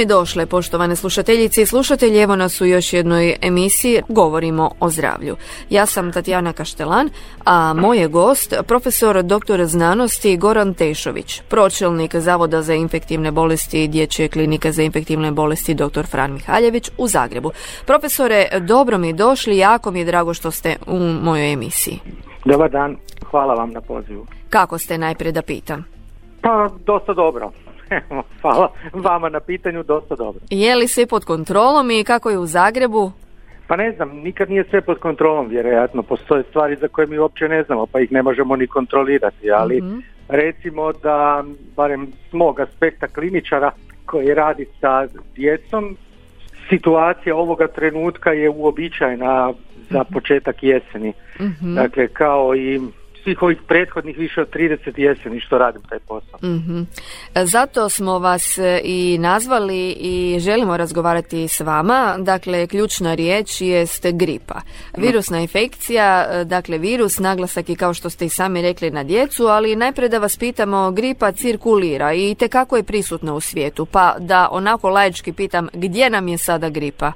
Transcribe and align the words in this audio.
Mi 0.00 0.06
došle, 0.06 0.46
poštovane 0.46 0.96
slušateljice 0.96 1.62
i 1.62 1.66
slušatelji, 1.66 2.18
evo 2.18 2.36
nas 2.36 2.60
u 2.60 2.66
još 2.66 2.92
jednoj 2.92 3.36
emisiji 3.42 4.02
Govorimo 4.08 4.70
o 4.80 4.90
zdravlju. 4.90 5.36
Ja 5.70 5.86
sam 5.86 6.12
Tatjana 6.12 6.52
Kaštelan, 6.52 7.10
a 7.44 7.74
moj 7.74 7.98
je 7.98 8.08
gost 8.08 8.54
profesor 8.66 9.22
doktor 9.22 9.64
znanosti 9.64 10.36
Goran 10.36 10.74
Tešović, 10.74 11.42
pročelnik 11.48 12.16
Zavoda 12.16 12.62
za 12.62 12.74
infektivne 12.74 13.30
bolesti 13.30 13.88
Dječje 13.88 14.28
klinike 14.28 14.72
za 14.72 14.82
infektivne 14.82 15.30
bolesti 15.30 15.74
dr. 15.74 16.06
Fran 16.06 16.32
Mihaljević 16.32 16.90
u 16.98 17.08
Zagrebu. 17.08 17.50
Profesore, 17.86 18.48
dobro 18.60 18.98
mi 18.98 19.12
došli, 19.12 19.58
jako 19.58 19.90
mi 19.90 19.98
je 19.98 20.04
drago 20.04 20.34
što 20.34 20.50
ste 20.50 20.76
u 20.86 20.98
mojoj 20.98 21.52
emisiji. 21.52 21.98
Dobar 22.44 22.70
dan, 22.70 22.96
hvala 23.30 23.54
vam 23.54 23.70
na 23.70 23.80
pozivu. 23.80 24.26
Kako 24.50 24.78
ste 24.78 24.98
najprije 24.98 25.32
da 25.32 25.42
pitam? 25.42 25.84
Pa, 26.42 26.68
dosta 26.86 27.14
dobro. 27.14 27.52
Hvala 28.42 28.72
vama 28.92 29.28
na 29.28 29.40
pitanju, 29.40 29.82
dosta 29.82 30.14
dobro. 30.14 30.40
Je 30.50 30.76
li 30.76 30.88
sve 30.88 31.06
pod 31.06 31.24
kontrolom 31.24 31.90
i 31.90 32.04
kako 32.04 32.30
je 32.30 32.38
u 32.38 32.46
Zagrebu? 32.46 33.12
Pa 33.66 33.76
ne 33.76 33.92
znam, 33.92 34.10
nikad 34.10 34.50
nije 34.50 34.64
sve 34.64 34.80
pod 34.80 34.98
kontrolom, 34.98 35.48
vjerojatno. 35.48 36.02
Postoje 36.02 36.42
stvari 36.42 36.76
za 36.76 36.88
koje 36.88 37.06
mi 37.06 37.18
uopće 37.18 37.48
ne 37.48 37.62
znamo, 37.62 37.86
pa 37.86 38.00
ih 38.00 38.12
ne 38.12 38.22
možemo 38.22 38.56
ni 38.56 38.66
kontrolirati, 38.66 39.50
ali 39.50 39.76
Mhm. 39.82 39.98
recimo 40.28 40.92
da, 40.92 41.44
barem 41.76 42.06
s 42.30 42.32
mog 42.32 42.60
aspekta 42.60 43.06
kliničara 43.08 43.70
koji 44.06 44.34
radi 44.34 44.66
sa 44.80 45.06
djecom, 45.34 45.96
situacija 46.68 47.36
ovoga 47.36 47.66
trenutka 47.68 48.32
je 48.32 48.50
uobičajena 48.50 49.52
za 49.90 50.04
početak 50.04 50.62
jeseni. 50.62 51.12
Mhm. 51.40 51.74
Dakle, 51.74 52.08
kao 52.08 52.54
i 52.56 52.80
svih 53.22 53.42
ovih 53.42 53.58
prethodnih 53.68 54.18
više 54.18 54.40
od 54.40 54.50
30 54.50 54.98
jeseni 54.98 55.40
što 55.40 55.58
radim 55.58 55.82
taj 55.88 55.98
posao. 55.98 56.38
Mhm. 56.42 56.82
Zato 57.34 57.88
smo 57.88 58.18
vas 58.18 58.58
e, 58.58 58.80
i 58.84 59.18
nazvali 59.20 59.90
i 59.90 60.36
želimo 60.40 60.76
razgovarati 60.76 61.48
s 61.48 61.60
vama. 61.60 62.16
Dakle, 62.18 62.66
ključna 62.66 63.14
riječ 63.14 63.60
jest 63.60 64.06
gripa. 64.12 64.60
Virusna 64.96 65.40
infekcija, 65.40 66.26
e, 66.30 66.44
dakle 66.44 66.78
virus, 66.78 67.18
naglasak 67.18 67.68
je 67.68 67.76
kao 67.76 67.94
što 67.94 68.10
ste 68.10 68.26
i 68.26 68.28
sami 68.28 68.62
rekli 68.62 68.90
na 68.90 69.04
djecu, 69.04 69.46
ali 69.46 69.76
najprije 69.76 70.08
da 70.08 70.18
vas 70.18 70.36
pitamo, 70.36 70.90
gripa 70.90 71.32
cirkulira 71.32 72.12
i 72.12 72.36
kako 72.50 72.76
je 72.76 72.82
prisutna 72.82 73.34
u 73.34 73.40
svijetu, 73.40 73.86
pa 73.86 74.16
da 74.18 74.48
onako 74.50 74.88
laički 74.88 75.32
pitam, 75.32 75.68
gdje 75.72 76.10
nam 76.10 76.28
je 76.28 76.38
sada 76.38 76.68
gripa? 76.68 77.12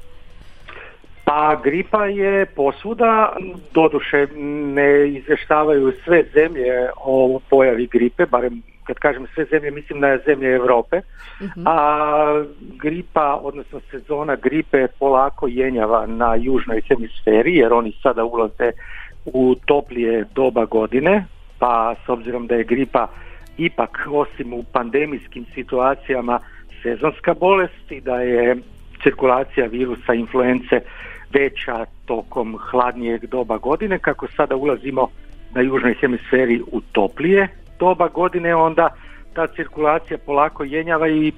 Pa 1.25 1.61
gripa 1.65 2.07
je 2.07 2.47
posvuda, 2.47 3.37
doduše 3.75 4.27
ne 4.75 5.09
izvještavaju 5.09 5.93
sve 6.05 6.25
zemlje 6.35 6.89
o 6.97 7.41
pojavi 7.51 7.87
gripe, 7.87 8.27
barem 8.27 8.63
kad 8.85 8.99
kažem 8.99 9.27
sve 9.35 9.45
zemlje 9.45 9.71
mislim 9.71 10.01
na 10.01 10.19
zemlje 10.27 10.55
Europe, 10.55 11.01
a 11.65 12.45
gripa, 12.77 13.41
odnosno 13.43 13.81
sezona 13.91 14.37
gripe 14.37 14.87
polako 14.99 15.47
jenjava 15.49 16.07
na 16.07 16.35
južnoj 16.35 16.81
hemisferi 16.89 17.55
jer 17.57 17.73
oni 17.73 17.93
sada 18.03 18.25
ulaze 18.25 18.73
u 19.25 19.55
toplije 19.67 20.25
doba 20.35 20.65
godine, 20.65 21.27
pa 21.59 21.95
s 22.07 22.09
obzirom 22.09 22.47
da 22.47 22.55
je 22.55 22.65
gripa 22.65 23.07
ipak 23.59 24.09
osim 24.11 24.53
u 24.53 24.63
pandemijskim 24.73 25.47
situacijama 25.55 26.41
sezonska 26.83 27.35
bolest 27.35 27.91
i 27.93 28.01
da 28.01 28.21
je 28.21 28.57
cirkulacija 29.03 29.67
virusa 29.67 30.15
influence 30.15 30.81
veća 31.35 31.85
tokom 32.05 32.59
hladnijeg 32.71 33.27
doba 33.27 33.59
godine, 33.59 33.99
kako 33.99 34.27
sada 34.37 34.57
ulazimo 34.57 35.09
na 35.55 35.61
južnoj 35.61 35.95
hemisferi 35.95 36.61
u 36.73 36.81
toplije 36.81 37.49
doba 37.79 38.09
godine, 38.09 38.55
onda 38.55 38.89
ta 39.35 39.47
cirkulacija 39.47 40.19
polako 40.27 40.65
jenjava 40.65 41.09
i 41.09 41.33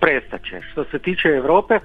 prestaće. 0.00 0.60
Što 0.72 0.84
se 0.84 0.98
tiče 0.98 1.28
Europe, 1.28 1.78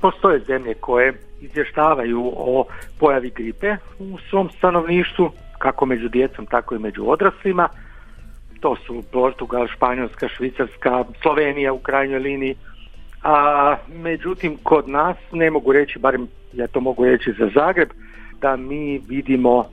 postoje 0.00 0.38
zemlje 0.38 0.74
koje 0.74 1.12
izvještavaju 1.40 2.32
o 2.36 2.64
pojavi 2.98 3.30
gripe 3.30 3.76
u 3.98 4.18
svom 4.30 4.50
stanovništvu, 4.50 5.30
kako 5.58 5.86
među 5.86 6.08
djecom, 6.08 6.46
tako 6.46 6.74
i 6.74 6.78
među 6.78 7.04
odraslima. 7.06 7.68
To 8.60 8.76
su 8.76 9.02
Portugal, 9.12 9.66
Španjolska, 9.66 10.28
Švicarska, 10.28 11.04
Slovenija 11.22 11.72
u 11.72 11.78
krajnjoj 11.78 12.18
liniji, 12.18 12.56
a 13.24 13.76
međutim 13.88 14.56
kod 14.62 14.88
nas 14.88 15.16
ne 15.32 15.50
mogu 15.50 15.72
reći, 15.72 15.98
barem 15.98 16.28
ja 16.52 16.66
to 16.66 16.80
mogu 16.80 17.04
reći 17.04 17.32
za 17.38 17.50
Zagreb, 17.54 17.88
da 18.40 18.56
mi 18.56 18.98
vidimo 19.08 19.64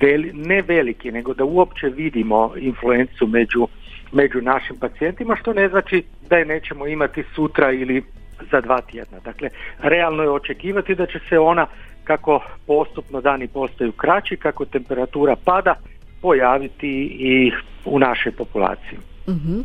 veli, 0.00 0.32
ne 0.34 0.62
veliki, 0.62 1.12
nego 1.12 1.34
da 1.34 1.44
uopće 1.44 1.86
vidimo 1.86 2.52
influencu 2.56 3.26
među, 3.26 3.66
među 4.12 4.40
našim 4.40 4.76
pacijentima, 4.76 5.36
što 5.36 5.52
ne 5.52 5.68
znači 5.68 6.04
da 6.28 6.36
je 6.36 6.44
nećemo 6.44 6.86
imati 6.86 7.24
sutra 7.34 7.72
ili 7.72 8.02
za 8.50 8.60
dva 8.60 8.80
tjedna. 8.80 9.20
Dakle, 9.24 9.48
realno 9.78 10.22
je 10.22 10.30
očekivati 10.30 10.94
da 10.94 11.06
će 11.06 11.18
se 11.28 11.38
ona, 11.38 11.66
kako 12.04 12.40
postupno 12.66 13.20
dani 13.20 13.48
postaju 13.48 13.92
kraći, 13.92 14.36
kako 14.36 14.64
temperatura 14.64 15.36
pada, 15.44 15.74
pojaviti 16.20 17.16
i 17.20 17.52
u 17.84 17.98
našoj 17.98 18.32
populaciji. 18.32 18.98
Mhm. 19.28 19.60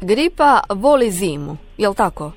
Gripa 0.00 0.60
voli 0.74 1.10
zimu, 1.10 1.56
jel 1.78 1.94
tako? 1.94 2.32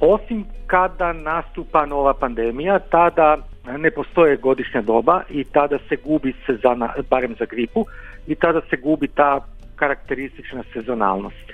Osim 0.00 0.44
kada 0.66 1.12
nastupa 1.12 1.86
nova 1.86 2.14
pandemija, 2.14 2.78
tada 2.78 3.36
ne 3.78 3.90
postoje 3.90 4.36
godišnja 4.36 4.82
doba 4.82 5.22
i 5.30 5.44
tada 5.44 5.78
se 5.88 5.96
gubi 6.04 6.32
sezona, 6.46 6.94
barem 7.10 7.34
za 7.38 7.44
gripu, 7.44 7.84
i 8.26 8.34
tada 8.34 8.60
se 8.70 8.76
gubi 8.76 9.08
ta 9.08 9.40
karakteristična 9.76 10.62
sezonalnost. 10.72 11.52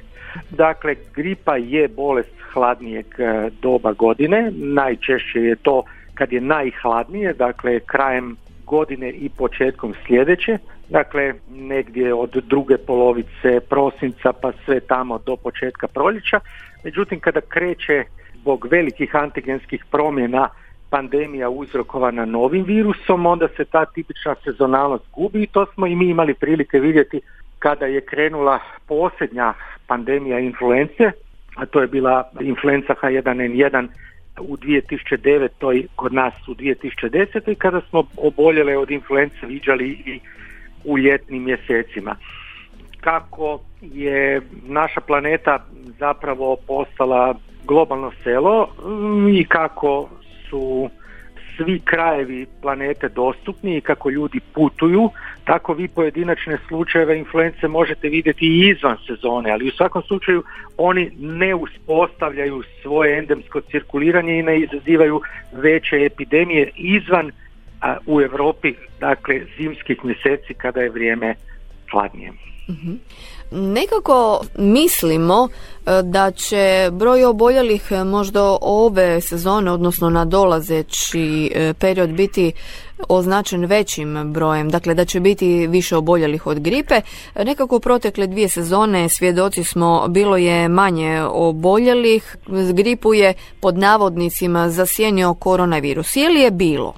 Dakle, 0.51 0.95
gripa 1.15 1.57
je 1.57 1.89
bolest 1.89 2.37
hladnijeg 2.53 3.07
e, 3.19 3.51
doba 3.63 3.93
godine, 3.93 4.51
najčešće 4.55 5.39
je 5.39 5.57
to 5.57 5.83
kad 6.15 6.33
je 6.33 6.41
najhladnije, 6.41 7.33
dakle 7.33 7.81
krajem 7.81 8.37
godine 8.67 9.11
i 9.11 9.29
početkom 9.29 9.95
sljedeće, 10.07 10.59
dakle 10.89 11.35
negdje 11.51 12.15
od 12.15 12.31
druge 12.31 12.79
polovice 12.79 13.61
prosinca 13.69 14.33
pa 14.33 14.53
sve 14.65 14.81
tamo 14.81 15.19
do 15.27 15.37
početka 15.37 15.89
proljeća. 15.89 16.41
Međutim, 16.85 17.21
kada 17.21 17.41
kreće 17.41 18.05
zbog 18.43 18.67
velikih 18.71 19.17
antigenskih 19.17 19.85
promjena 19.91 20.49
pandemija 20.91 21.49
uzrokovana 21.51 22.25
novim 22.25 22.65
virusom, 22.65 23.27
onda 23.27 23.49
se 23.57 23.65
ta 23.65 23.85
tipična 23.85 24.35
sezonalnost 24.45 25.05
gubi 25.13 25.43
i 25.43 25.47
to 25.47 25.67
smo 25.75 25.87
i 25.87 25.97
mi 25.97 26.07
imali 26.07 26.35
prilike 26.35 26.79
vidjeti 26.81 27.21
kada 27.59 27.87
je 27.87 28.01
krenula 28.01 28.59
posljednja 28.87 29.55
pandemija 29.87 30.39
influence, 30.39 31.11
a 31.57 31.67
to 31.67 31.81
je 31.81 31.87
bila 31.87 32.31
influenza 32.41 32.95
H1N1 33.03 33.89
u 34.41 34.57
2009. 34.57 35.87
kod 35.97 36.13
nas 36.13 36.35
u 36.49 36.55
2010. 36.55 37.55
kada 37.55 37.81
smo 37.81 38.05
oboljele 38.17 38.77
od 38.77 38.91
influence 38.91 39.47
viđali 39.47 39.89
i 39.89 40.21
u 40.85 40.99
ljetnim 40.99 41.45
mjesecima. 41.45 42.17
Kako 43.01 43.61
je 43.81 44.41
naša 44.67 45.01
planeta 45.01 45.65
zapravo 45.99 46.57
postala 46.67 47.35
globalno 47.65 48.13
selo 48.25 48.69
mm, 48.87 49.29
i 49.29 49.45
kako 49.45 50.09
su 50.51 50.91
svi 51.57 51.81
krajevi 51.85 52.47
planete 52.63 53.09
dostupni 53.09 53.77
i 53.77 53.81
kako 53.81 54.11
ljudi 54.11 54.41
putuju, 54.55 55.11
tako 55.45 55.73
vi 55.73 55.89
pojedinačne 55.89 56.59
slučajeve 56.69 57.19
influence 57.19 57.69
možete 57.69 58.09
vidjeti 58.09 58.47
i 58.47 58.69
izvan 58.69 58.97
sezone, 59.07 59.51
ali 59.51 59.69
u 59.69 59.77
svakom 59.77 60.03
slučaju 60.03 60.43
oni 60.77 61.11
ne 61.19 61.55
uspostavljaju 61.55 62.63
svoje 62.83 63.19
endemsko 63.19 63.61
cirkuliranje 63.61 64.39
i 64.39 64.43
ne 64.43 64.61
izazivaju 64.61 65.21
veće 65.53 66.05
epidemije 66.05 66.71
izvan 66.77 67.31
a, 67.81 67.97
u 68.07 68.21
Europi, 68.21 68.75
dakle 69.01 69.41
zimskih 69.57 70.05
mjeseci 70.05 70.55
kada 70.55 70.81
je 70.81 70.91
vrijeme 70.91 71.35
hladnije. 71.93 72.33
Nekako 73.51 74.41
mislimo 74.59 75.49
e, 75.49 76.03
da 76.03 76.31
će 76.31 76.91
broj 76.93 77.25
oboljelih 77.25 77.89
e, 77.91 78.05
možda 78.05 78.59
ove 78.61 79.21
sezone, 79.21 79.71
odnosno 79.71 80.11
nadolazeći 80.11 81.53
e, 81.55 81.75
period 81.81 82.11
biti 82.11 82.53
označen 83.09 83.65
većim 83.65 84.33
brojem, 84.33 84.71
dakle 84.71 84.95
da 84.95 85.05
će 85.05 85.21
biti 85.21 85.67
više 85.67 85.97
oboljelih 85.97 86.47
od 86.47 86.61
gripe. 86.61 87.01
Nekako 87.45 87.77
u 87.77 87.81
protekle 87.81 88.27
dvije 88.27 88.49
sezone 88.49 89.09
svjedoci 89.09 89.65
smo, 89.65 90.09
bilo 90.09 90.37
je 90.37 90.69
manje 90.69 91.23
oboljelih, 91.23 92.37
gripu 92.75 93.15
je 93.15 93.35
pod 93.61 93.79
navodnicima 93.79 94.69
zasjenio 94.69 95.35
koronavirus. 95.35 96.17
Je 96.17 96.29
li 96.29 96.41
je 96.41 96.51
bilo? 96.51 96.95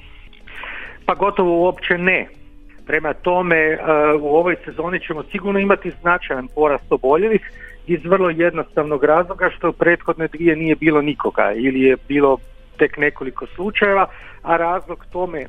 Pa 1.06 1.14
gotovo 1.14 1.64
uopće 1.64 1.98
ne. 1.98 2.28
Prema 2.86 3.12
tome, 3.12 3.56
e, 3.56 3.78
u 4.20 4.36
ovoj 4.36 4.56
sezoni 4.64 5.00
ćemo 5.00 5.22
sigurno 5.22 5.60
imati 5.60 5.92
značajan 6.00 6.48
porast 6.54 6.92
oboljelih 6.92 7.50
iz 7.86 8.00
vrlo 8.04 8.30
jednostavnog 8.30 9.04
razloga 9.04 9.50
što 9.56 9.68
u 9.68 9.72
prethodne 9.72 10.28
dvije 10.28 10.56
nije 10.56 10.76
bilo 10.76 11.02
nikoga 11.02 11.52
ili 11.52 11.80
je 11.80 11.96
bilo 12.08 12.38
tek 12.78 12.96
nekoliko 12.96 13.46
slučajeva, 13.46 14.06
a 14.42 14.56
razlog 14.56 15.06
tome 15.12 15.46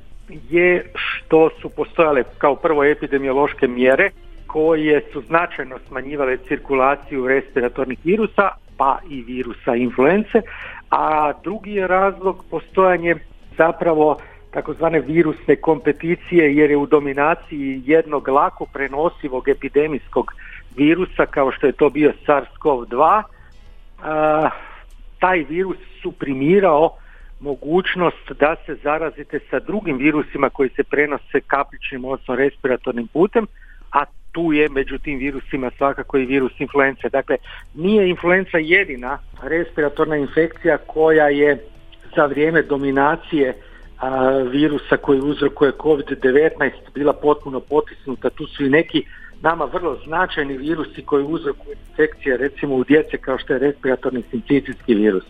je 0.50 0.92
što 0.96 1.50
su 1.62 1.70
postojale 1.70 2.24
kao 2.38 2.56
prvo 2.56 2.84
epidemiološke 2.84 3.68
mjere 3.68 4.10
koje 4.48 5.02
su 5.14 5.22
značajno 5.22 5.80
smanjivale 5.88 6.38
cirkulaciju 6.38 7.28
respiratornih 7.28 8.00
virusa, 8.04 8.50
pa 8.78 9.00
i 9.10 9.22
virusa 9.22 9.76
influence, 9.76 10.42
a 10.92 11.34
drugi 11.44 11.74
je 11.74 11.88
razlog 11.88 12.46
postojanje 12.50 13.16
zapravo 13.58 14.18
takozvane 14.56 15.00
virusne 15.00 15.56
kompeticije 15.56 16.56
jer 16.56 16.72
je 16.72 16.78
u 16.78 16.86
dominaciji 16.86 17.82
jednog 17.86 18.28
lako 18.28 18.66
prenosivog 18.66 19.50
epidemijskog 19.50 20.32
virusa 20.78 21.26
kao 21.26 21.52
što 21.52 21.68
je 21.68 21.74
to 21.74 21.90
bio 21.90 22.14
SARS-CoV-2 22.28 23.22
taj 25.20 25.44
virus 25.50 25.78
suprimirao 26.02 26.96
mogućnost 27.40 28.32
da 28.40 28.56
se 28.66 28.76
zarazite 28.84 29.40
sa 29.50 29.60
drugim 29.60 29.98
virusima 29.98 30.50
koji 30.50 30.70
se 30.70 30.84
prenose 30.84 31.40
kapličnim 31.48 32.06
odnosno 32.06 32.36
respiratornim 32.36 33.08
putem, 33.08 33.48
a 33.92 34.06
tu 34.32 34.54
je 34.54 34.70
među 34.70 34.98
tim 34.98 35.20
virusima 35.20 35.72
svakako 35.78 36.18
i 36.18 36.26
virus 36.26 36.60
influence. 36.60 37.10
Dakle, 37.10 37.38
nije 37.74 38.10
influenza 38.10 38.58
jedina 38.58 39.18
respiratorna 39.44 40.16
infekcija 40.16 40.78
koja 40.78 41.28
je 41.30 41.58
za 42.16 42.26
vrijeme 42.26 42.62
dominacije 42.62 43.54
virusa 44.52 44.98
koji 44.98 45.20
uzrokuje 45.20 45.72
COVID-19 45.72 46.72
bila 46.94 47.14
potpuno 47.14 47.60
potisnuta. 47.60 48.30
Tu 48.30 48.48
su 48.48 48.66
i 48.66 48.70
neki 48.70 49.04
nama 49.42 49.66
vrlo 49.66 49.98
značajni 50.06 50.58
virusi 50.58 51.02
koji 51.06 51.24
uzrokuju 51.24 51.76
infekcije 51.90 52.38
recimo 52.38 52.76
u 52.76 52.84
djece 52.84 53.18
kao 53.18 53.38
što 53.38 53.54
je 53.54 53.60
respiratorni 53.60 54.24
sincicijski 54.32 54.96
virus. 54.96 55.24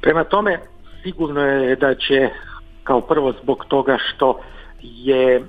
Prema 0.00 0.24
tome 0.24 0.60
sigurno 1.02 1.40
je 1.40 1.76
da 1.76 1.94
će 1.94 2.28
kao 2.84 3.00
prvo 3.00 3.32
zbog 3.42 3.64
toga 3.68 3.98
što 4.08 4.40
je 4.82 5.36
e, 5.36 5.42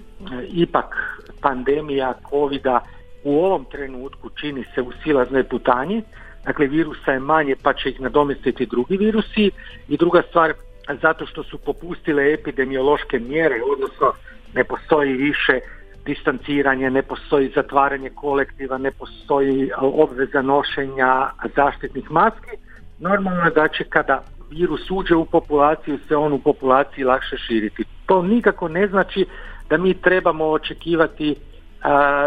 ipak 0.54 0.96
pandemija 1.42 2.14
covida 2.30 2.80
u 3.24 3.40
ovom 3.46 3.66
trenutku 3.66 4.30
čini 4.30 4.64
se 4.76 4.82
u 4.82 4.92
silaznoj 5.04 5.44
putanji, 5.44 6.04
dakle 6.46 6.68
virusa 6.68 7.12
je 7.12 7.20
manje 7.20 7.56
pa 7.64 7.74
će 7.74 7.90
ih 7.90 8.02
nadomestiti 8.02 8.66
drugi 8.66 8.98
virusi 8.98 9.52
i 9.88 9.98
druga 9.98 10.22
stvar 10.30 10.54
zato 11.02 11.26
što 11.26 11.44
su 11.44 11.58
popustile 11.58 12.34
epidemiološke 12.34 13.20
mjere, 13.20 13.56
odnosno 13.74 14.14
ne 14.54 14.64
postoji 14.64 15.14
više 15.14 15.60
distanciranje, 16.06 16.90
ne 16.90 17.02
postoji 17.02 17.52
zatvaranje 17.56 18.10
kolektiva, 18.10 18.78
ne 18.78 18.92
postoji 18.92 19.72
obveza 19.78 20.42
nošenja 20.42 21.30
zaštitnih 21.56 22.12
maski, 22.12 22.56
normalno 23.00 23.44
je 23.46 23.52
da 23.52 23.68
će 23.68 23.84
kada 23.84 24.24
virus 24.52 24.92
uđe 24.92 25.16
u 25.16 25.26
populaciju 25.26 26.00
se 26.08 26.16
on 26.16 26.34
u 26.34 26.40
populaciji 26.40 27.04
lakše 27.04 27.38
širiti. 27.38 27.84
To 28.06 28.22
nikako 28.22 28.68
ne 28.68 28.88
znači 28.88 29.26
da 29.70 29.78
mi 29.78 29.94
trebamo 29.94 30.46
očekivati 30.46 31.36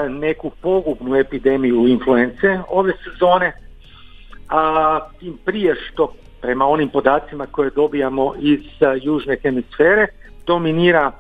neku 0.09 0.50
pogubnu 0.50 1.17
epidemiju 1.17 1.87
influence 1.87 2.61
ove 2.69 2.93
sezone, 3.05 3.53
a 4.49 5.00
tim 5.20 5.38
prije 5.44 5.75
što 5.75 6.12
prema 6.43 6.67
onim 6.67 6.89
podacima 6.89 7.47
koje 7.47 7.71
dobijamo 7.71 8.35
iz 8.39 8.61
južne 9.03 9.37
hemisfere 9.43 10.06
dominira 10.47 11.12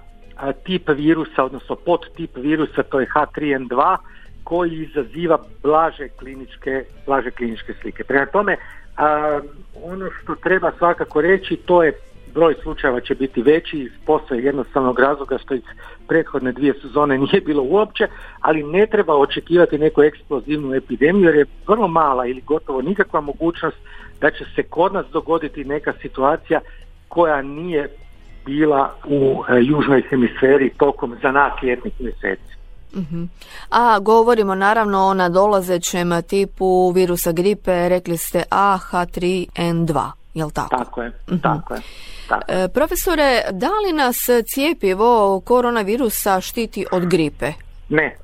tip 0.64 0.88
virusa, 0.88 1.44
odnosno 1.44 1.76
tip 2.16 2.36
virusa, 2.36 2.82
to 2.82 3.00
je 3.00 3.06
H3N2, 3.06 3.96
koji 4.44 4.70
izaziva 4.82 5.38
blaže 5.62 6.08
kliničke, 6.08 6.84
blaže 7.06 7.30
kliničke 7.30 7.74
slike. 7.80 8.04
Prema 8.04 8.26
tome, 8.26 8.56
a, 8.96 9.40
ono 9.84 10.10
što 10.10 10.34
treba 10.34 10.72
svakako 10.78 11.20
reći, 11.20 11.56
to 11.56 11.82
je 11.82 11.92
broj 12.34 12.54
slučajeva 12.62 13.00
će 13.00 13.14
biti 13.14 13.42
veći 13.42 13.78
iz 13.78 13.92
posve 14.06 14.38
jednostavnog 14.38 14.98
razloga 14.98 15.38
što 15.38 15.54
iz 15.54 15.62
prethodne 16.08 16.52
dvije 16.52 16.74
sezone 16.82 17.18
nije 17.18 17.40
bilo 17.40 17.62
uopće, 17.62 18.06
ali 18.40 18.62
ne 18.62 18.86
treba 18.86 19.16
očekivati 19.16 19.78
neku 19.78 20.02
eksplozivnu 20.02 20.74
epidemiju 20.74 21.24
jer 21.24 21.34
je 21.34 21.46
vrlo 21.66 21.88
mala 21.88 22.26
ili 22.26 22.40
gotovo 22.40 22.82
nikakva 22.82 23.20
mogućnost 23.20 23.76
da 24.20 24.30
će 24.30 24.44
se 24.54 24.62
kod 24.62 24.92
nas 24.92 25.06
dogoditi 25.12 25.64
neka 25.64 25.92
situacija 26.02 26.60
koja 27.08 27.42
nije 27.42 27.88
bila 28.46 28.94
u 29.06 29.44
e, 29.48 29.58
južnoj 29.62 30.02
hemisferi 30.10 30.70
tokom 30.78 31.16
za 31.22 31.30
nas 31.30 31.62
ljetnih 31.62 31.92
mjeseci. 32.00 32.52
uh 32.94 33.28
A 33.70 33.98
govorimo 33.98 34.54
naravno 34.54 34.98
o 34.98 35.14
nadolazećem 35.14 36.22
tipu 36.22 36.90
virusa 36.90 37.32
gripe, 37.32 37.88
rekli 37.88 38.16
ste 38.16 38.42
AH3N2, 38.50 40.21
jel 40.34 40.50
tako? 40.50 40.76
Tako 40.76 41.02
je, 41.02 41.08
uh 41.08 41.40
tako 41.42 41.74
je. 41.74 41.80
Tako. 42.28 42.44
E, 42.48 42.68
profesore, 42.74 43.42
da 43.50 43.70
li 43.86 43.92
nas 43.92 44.28
cijepivo 44.54 45.40
koronavirusa 45.40 46.40
štiti 46.40 46.86
od 46.92 47.06
gripe? 47.06 47.52
Ne. 47.88 48.16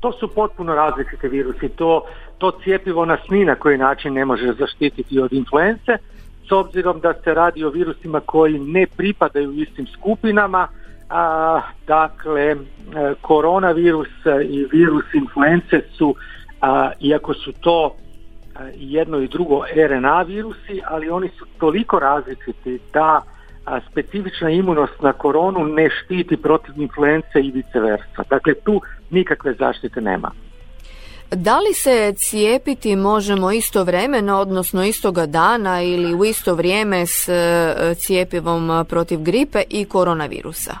To 0.00 0.12
su 0.12 0.28
potpuno 0.34 0.74
različite 0.74 1.28
virusi. 1.28 1.68
To, 1.68 2.06
to 2.38 2.50
cijepivo 2.64 3.04
nas 3.04 3.20
ni 3.30 3.44
na 3.44 3.54
koji 3.54 3.78
način 3.78 4.12
ne 4.12 4.24
može 4.24 4.52
zaštititi 4.58 5.20
od 5.20 5.32
influence, 5.32 5.92
s 6.48 6.52
obzirom 6.52 7.00
da 7.00 7.14
se 7.24 7.34
radi 7.34 7.64
o 7.64 7.70
virusima 7.70 8.20
koji 8.20 8.58
ne 8.58 8.86
pripadaju 8.96 9.52
istim 9.52 9.86
skupinama, 9.86 10.68
a, 11.10 11.60
dakle 11.86 12.42
e, 12.42 12.56
koronavirus 13.20 14.08
i 14.48 14.66
virus 14.72 15.04
influence 15.14 15.80
su, 15.96 16.14
a, 16.60 16.90
iako 17.00 17.34
su 17.34 17.52
to 17.52 17.96
jedno 18.74 19.18
i 19.18 19.28
drugo 19.28 19.64
RNA 19.88 20.22
virusi, 20.22 20.80
ali 20.86 21.10
oni 21.10 21.28
su 21.38 21.46
toliko 21.58 21.98
različiti 21.98 22.78
da 22.92 23.22
a, 23.64 23.80
specifična 23.90 24.50
imunost 24.50 25.02
na 25.02 25.12
koronu 25.12 25.64
ne 25.64 25.90
štiti 25.90 26.36
protiv 26.36 26.74
influence 26.76 27.40
i 27.42 27.50
vice 27.50 27.80
versa. 27.80 28.22
Dakle, 28.30 28.54
tu 28.54 28.80
nikakve 29.10 29.54
zaštite 29.54 30.00
nema. 30.00 30.30
Da 31.30 31.58
li 31.58 31.74
se 31.74 32.12
cijepiti 32.16 32.96
možemo 32.96 33.52
istovremeno, 33.52 34.38
odnosno 34.38 34.84
istoga 34.84 35.26
dana 35.26 35.82
ili 35.82 36.14
u 36.14 36.24
isto 36.24 36.54
vrijeme 36.54 37.06
s 37.06 37.28
e, 37.28 37.94
cijepivom 37.94 38.86
protiv 38.88 39.20
gripe 39.20 39.62
i 39.70 39.84
koronavirusa? 39.84 40.74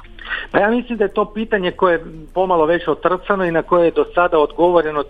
Pa 0.50 0.58
ja 0.58 0.70
mislim 0.70 0.98
da 0.98 1.04
je 1.04 1.12
to 1.12 1.32
pitanje 1.34 1.70
koje 1.70 1.92
je 1.92 2.04
pomalo 2.34 2.66
već 2.66 2.88
otrcano 2.88 3.44
i 3.44 3.50
na 3.50 3.62
koje 3.62 3.84
je 3.84 3.90
do 3.90 4.04
sada 4.14 4.38
odgovoreno 4.38 5.04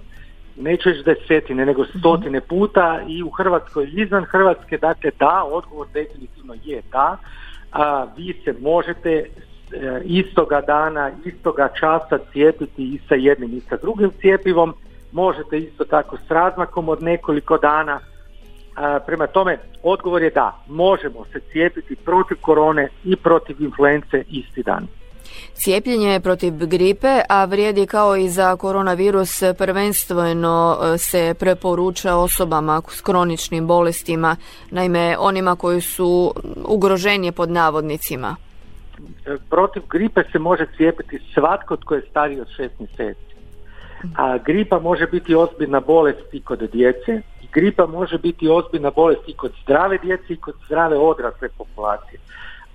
neću 0.60 0.88
reći 0.88 1.02
desetine, 1.02 1.66
nego 1.66 1.84
stotine 1.84 2.40
puta 2.40 3.00
i 3.08 3.22
u 3.22 3.30
Hrvatskoj 3.30 3.84
i 3.84 4.00
izvan 4.02 4.24
Hrvatske, 4.24 4.78
dakle 4.78 5.10
da, 5.18 5.44
odgovor 5.52 5.86
definitivno 5.94 6.54
je 6.64 6.82
da, 6.92 7.16
a, 7.72 8.06
vi 8.16 8.40
se 8.44 8.54
možete 8.60 9.10
e, 9.10 9.26
istoga 10.04 10.60
dana, 10.60 11.10
istoga 11.24 11.68
časa 11.80 12.18
cijepiti 12.32 12.82
i 12.82 13.00
sa 13.08 13.14
jednim 13.14 13.54
i 13.54 13.60
sa 13.60 13.76
drugim 13.76 14.10
cijepivom, 14.20 14.74
možete 15.12 15.58
isto 15.58 15.84
tako 15.84 16.16
s 16.16 16.30
razmakom 16.30 16.88
od 16.88 17.02
nekoliko 17.02 17.58
dana. 17.58 18.00
prema 19.06 19.26
tome, 19.26 19.58
odgovor 19.82 20.22
je 20.22 20.30
da, 20.30 20.62
možemo 20.68 21.24
se 21.32 21.40
cijepiti 21.52 21.96
protiv 21.96 22.36
korone 22.40 22.88
i 23.04 23.16
protiv 23.16 23.62
influence 23.62 24.24
isti 24.30 24.62
dan. 24.62 24.86
Cijepljenje 25.52 26.20
protiv 26.20 26.52
gripe, 26.66 27.20
a 27.28 27.44
vrijedi 27.44 27.86
kao 27.86 28.16
i 28.16 28.28
za 28.28 28.56
koronavirus, 28.56 29.42
prvenstveno 29.58 30.78
e, 30.94 30.98
se 30.98 31.34
preporuča 31.38 32.16
osobama 32.16 32.82
s 32.88 33.00
kroničnim 33.00 33.66
bolestima, 33.66 34.36
naime 34.70 35.16
onima 35.18 35.56
koji 35.56 35.80
su 35.80 36.34
ugroženije 36.64 37.32
pod 37.32 37.50
navodnicima. 37.50 38.36
E, 39.26 39.36
protiv 39.50 39.82
gripe 39.90 40.22
se 40.32 40.38
može 40.38 40.66
cijepiti 40.76 41.18
svatko 41.34 41.76
tko 41.76 41.94
je 41.94 42.06
stariji 42.10 42.40
od 42.40 42.48
šest 42.56 42.74
mjeseci 42.78 43.28
a 44.16 44.38
gripa 44.38 44.78
može 44.78 45.06
biti 45.06 45.34
ozbiljna 45.34 45.80
bolest 45.80 46.34
i 46.34 46.40
kod 46.40 46.58
djece, 46.72 47.22
gripa 47.52 47.86
može 47.86 48.18
biti 48.18 48.48
ozbiljna 48.48 48.90
bolest 48.90 49.28
i 49.28 49.34
kod 49.34 49.52
zdrave 49.62 49.98
djece 49.98 50.32
i 50.32 50.36
kod 50.36 50.54
zdrave 50.66 50.96
odrasle 50.96 51.48
populacije. 51.58 52.20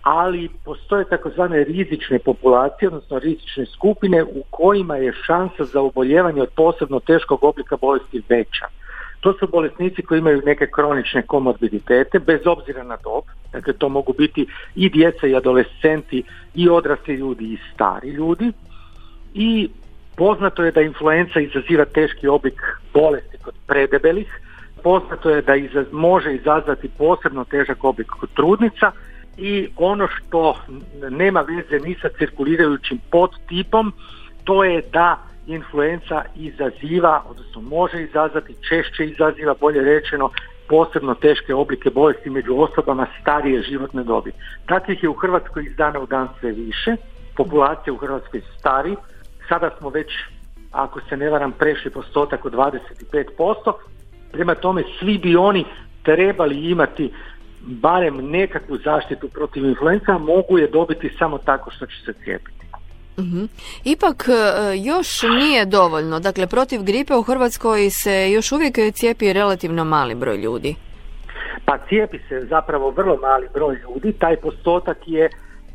Ali 0.03 0.49
postoje 0.65 1.05
takozvane 1.05 1.63
rizične 1.63 2.19
populacije, 2.19 2.87
odnosno 2.87 3.19
rizične 3.19 3.65
skupine 3.65 4.23
u 4.23 4.43
kojima 4.49 4.95
je 4.95 5.13
šansa 5.25 5.65
za 5.65 5.81
oboljevanje 5.81 6.41
od 6.41 6.49
posebno 6.55 6.99
teškog 6.99 7.43
oblika 7.43 7.77
bolesti 7.77 8.21
veća. 8.29 8.65
To 9.19 9.33
su 9.33 9.47
bolesnici 9.47 10.01
koji 10.01 10.19
imaju 10.19 10.41
neke 10.45 10.67
kronične 10.67 11.21
komorbiditete, 11.21 12.19
bez 12.19 12.41
obzira 12.45 12.83
na 12.83 12.97
dob. 13.03 13.23
Dakle, 13.51 13.73
to 13.73 13.89
mogu 13.89 14.13
biti 14.13 14.45
i 14.75 14.89
djeca 14.89 15.27
i 15.27 15.35
adolescenti 15.35 16.23
i 16.55 16.69
odrasli 16.69 17.15
ljudi 17.15 17.45
i 17.45 17.57
stari 17.73 18.09
ljudi. 18.09 18.51
I 19.33 19.69
Poznato 20.15 20.63
je 20.63 20.71
da 20.71 20.81
influenza 20.81 21.39
izaziva 21.39 21.85
teški 21.85 22.27
oblik 22.27 22.61
bolesti 22.93 23.37
kod 23.43 23.53
predebelih, 23.67 24.39
poznato 24.83 25.29
je 25.29 25.41
da 25.41 25.53
može 25.91 26.35
izazvati 26.35 26.89
posebno 26.97 27.43
težak 27.43 27.83
oblik 27.83 28.07
kod 28.07 28.29
trudnica 28.33 28.91
i 29.37 29.69
ono 29.77 30.07
što 30.07 30.57
nema 31.09 31.41
veze 31.41 31.85
ni 31.85 31.95
sa 32.01 32.09
cirkulirajućim 32.17 32.99
podtipom, 33.11 33.93
to 34.43 34.63
je 34.63 34.81
da 34.93 35.17
influenza 35.47 36.23
izaziva, 36.35 37.23
odnosno 37.29 37.61
može 37.61 38.03
izazvati, 38.03 38.55
češće 38.69 39.05
izaziva, 39.05 39.55
bolje 39.59 39.81
rečeno, 39.81 40.29
posebno 40.69 41.13
teške 41.13 41.53
oblike 41.53 41.89
bolesti 41.89 42.29
među 42.29 42.55
osobama 42.55 43.07
starije 43.21 43.61
životne 43.61 44.03
dobi. 44.03 44.31
Takvih 44.65 45.03
je 45.03 45.09
u 45.09 45.13
Hrvatskoj 45.13 45.63
iz 45.63 45.75
dana 45.75 45.99
u 45.99 46.05
dan 46.05 46.27
sve 46.39 46.51
više. 46.51 46.95
Populacija 47.37 47.93
u 47.93 47.97
Hrvatskoj 47.97 48.41
stari, 48.57 48.95
sada 49.49 49.69
smo 49.79 49.89
već, 49.89 50.07
ako 50.71 51.01
se 51.09 51.17
ne 51.17 51.29
varam, 51.29 51.51
prešli 51.51 51.91
postotak 51.91 52.45
od 52.45 52.53
25%, 52.53 53.73
prema 54.31 54.55
tome 54.55 54.83
svi 54.99 55.17
bi 55.17 55.35
oni 55.35 55.65
trebali 56.03 56.69
imati 56.69 57.11
barem 57.63 58.29
nekakvu 58.29 58.77
zaštitu 58.77 59.27
protiv 59.27 59.65
influenza, 59.65 60.17
mogu 60.17 60.57
je 60.57 60.67
dobiti 60.67 61.15
samo 61.19 61.37
tako 61.37 61.71
što 61.71 61.85
će 61.85 61.95
se 62.05 62.13
cijepiti. 62.23 62.63
Mhm. 63.19 63.43
Ipak 63.83 64.25
e, 64.29 64.33
još 64.77 65.21
nije 65.21 65.65
dovoljno. 65.65 66.19
Dakle, 66.19 66.47
protiv 66.47 66.83
gripe 66.83 67.15
u 67.15 67.21
Hrvatskoj 67.21 67.89
se 67.89 68.31
još 68.31 68.51
uvijek 68.51 68.75
cijepi 68.93 69.33
relativno 69.33 69.83
mali 69.83 70.15
broj 70.15 70.37
ljudi. 70.37 70.75
Pa 71.65 71.77
cijepi 71.77 72.19
se 72.29 72.45
zapravo 72.49 72.91
vrlo 72.91 73.17
mali 73.17 73.47
broj 73.53 73.75
ljudi. 73.75 74.13
Taj 74.19 74.35
postotak 74.35 74.97
je 75.05 75.29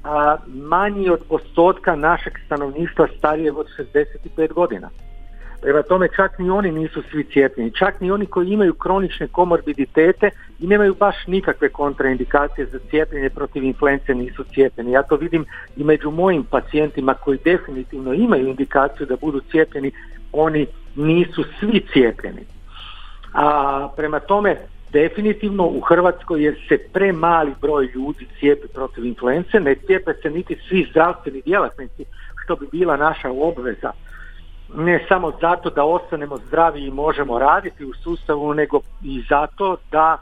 a, 0.05 0.37
manji 0.47 1.11
od 1.11 1.21
postotka 1.29 1.97
našeg 1.97 2.33
stanovništva 2.47 3.07
starijeg 3.19 3.59
od 3.59 3.67
65 3.79 4.53
godina. 4.53 4.91
Prema 5.61 5.83
tome 5.83 6.09
čak 6.17 6.39
ni 6.39 6.51
oni 6.51 6.73
nisu 6.73 7.03
svi 7.11 7.25
cijepljeni, 7.25 7.71
čak 7.71 8.01
ni 8.01 8.11
oni 8.11 8.27
koji 8.27 8.49
imaju 8.49 8.75
kronične 8.75 9.27
komorbiditete 9.27 10.31
i 10.61 10.67
nemaju 10.67 10.95
baš 10.95 11.17
nikakve 11.27 11.69
kontraindikacije 11.69 12.67
za 12.67 12.79
cijepljenje 12.91 13.31
protiv 13.31 13.65
influence 13.65 14.15
nisu 14.15 14.45
cijepljeni. 14.55 14.93
Ja 14.93 15.03
to 15.03 15.17
vidim 15.17 15.45
i 15.77 15.85
među 15.85 16.11
mojim 16.11 16.45
pacijentima 16.45 17.15
koji 17.15 17.39
definitivno 17.45 18.15
imaju 18.15 18.49
indikaciju 18.49 19.07
da 19.07 19.17
budu 19.17 19.41
cijepljeni, 19.51 19.91
oni 20.33 20.67
nisu 20.97 21.45
svi 21.61 21.87
cijepljeni. 21.93 22.45
A 23.33 23.89
prema 23.97 24.21
tome 24.21 24.57
definitivno 24.93 25.67
u 25.67 25.81
Hrvatskoj 25.81 26.45
jer 26.45 26.55
se 26.69 26.79
premali 26.93 27.53
broj 27.61 27.89
ljudi 27.95 28.27
cijepi 28.41 28.69
protiv 28.69 29.05
influence, 29.05 29.61
ne 29.61 29.75
cijepe 29.75 30.13
se 30.23 30.31
niti 30.31 30.57
svi 30.69 30.87
zdravstveni 30.91 31.43
djelatnici 31.43 32.05
što 32.45 32.57
bi 32.57 32.67
bila 32.73 32.97
naša 32.97 33.31
obveza 33.31 33.93
ne 34.75 35.05
samo 35.09 35.33
zato 35.41 35.71
da 35.71 35.85
ostanemo 35.85 36.37
zdravi 36.37 36.87
i 36.87 36.91
možemo 36.91 37.39
raditi 37.39 37.85
u 37.85 37.95
sustavu, 37.95 38.55
nego 38.55 38.81
i 39.03 39.23
zato 39.29 39.77
da 39.91 40.19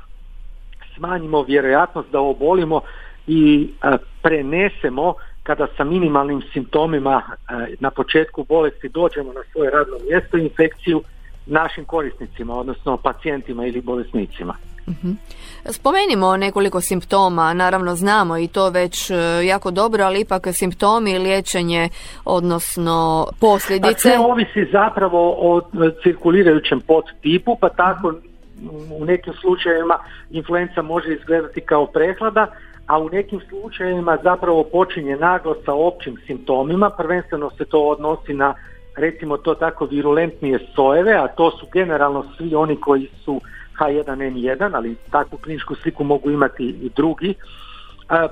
smanjimo 0.95 1.43
vjerojatnost 1.43 2.11
da 2.11 2.21
obolimo 2.21 2.81
i 3.27 3.71
e, 3.83 3.97
prenesemo 4.23 5.15
kada 5.43 5.67
sa 5.77 5.85
minimalnim 5.85 6.43
simptomima 6.53 7.23
e, 7.27 7.75
na 7.81 7.91
početku 7.91 8.45
bolesti 8.49 8.89
dođemo 8.89 9.33
na 9.33 9.41
svoje 9.53 9.71
radno 9.71 9.97
mjesto 10.11 10.37
infekciju 10.37 11.03
našim 11.47 11.85
korisnicima, 11.85 12.55
odnosno 12.55 12.97
pacijentima 12.97 13.67
ili 13.67 13.81
bolesnicima. 13.81 14.55
Mhm. 14.89 15.13
Spomenimo 15.71 16.37
nekoliko 16.37 16.81
simptoma, 16.81 17.55
naravno 17.55 17.95
znamo 17.95 18.39
i 18.39 18.49
to 18.49 18.71
već 18.71 19.11
e, 19.11 19.15
jako 19.47 19.71
dobro, 19.71 20.05
ali 20.05 20.21
ipak 20.21 20.47
simptomi, 20.53 21.19
liječenje, 21.19 21.89
odnosno 22.25 23.27
posljedice. 23.41 23.93
Pa 23.93 23.99
sve 23.99 24.19
ovisi 24.19 24.69
zapravo 24.73 25.37
o 25.39 25.61
cirkulirajućem 26.03 26.81
podtipu, 26.81 27.57
pa 27.61 27.69
tako 27.69 28.15
u 29.01 29.05
nekim 29.05 29.33
slučajevima 29.41 29.99
influenza 30.31 30.83
može 30.83 31.15
izgledati 31.15 31.61
kao 31.61 31.87
prehlada, 31.87 32.47
a 32.87 32.99
u 32.99 33.09
nekim 33.09 33.41
slučajevima 33.49 34.19
zapravo 34.23 34.65
počinje 34.65 35.17
naglo 35.17 35.57
sa 35.65 35.75
općim 35.75 36.17
simptomima, 36.27 36.91
prvenstveno 36.91 37.51
se 37.51 37.65
to 37.65 37.81
odnosi 37.81 38.35
na 38.35 38.55
recimo 38.97 39.37
to 39.37 39.55
tako 39.55 39.85
virulentnije 39.85 40.59
sojeve, 40.75 41.13
a 41.13 41.29
to 41.29 41.51
su 41.51 41.67
generalno 41.73 42.25
svi 42.37 42.55
oni 42.55 42.77
koji 42.77 43.09
su 43.25 43.41
H1N1, 43.79 44.71
ali 44.75 44.97
takvu 45.11 45.39
kliničku 45.39 45.75
sliku 45.75 46.05
mogu 46.05 46.31
imati 46.31 46.65
i 46.65 46.91
drugi 46.97 47.35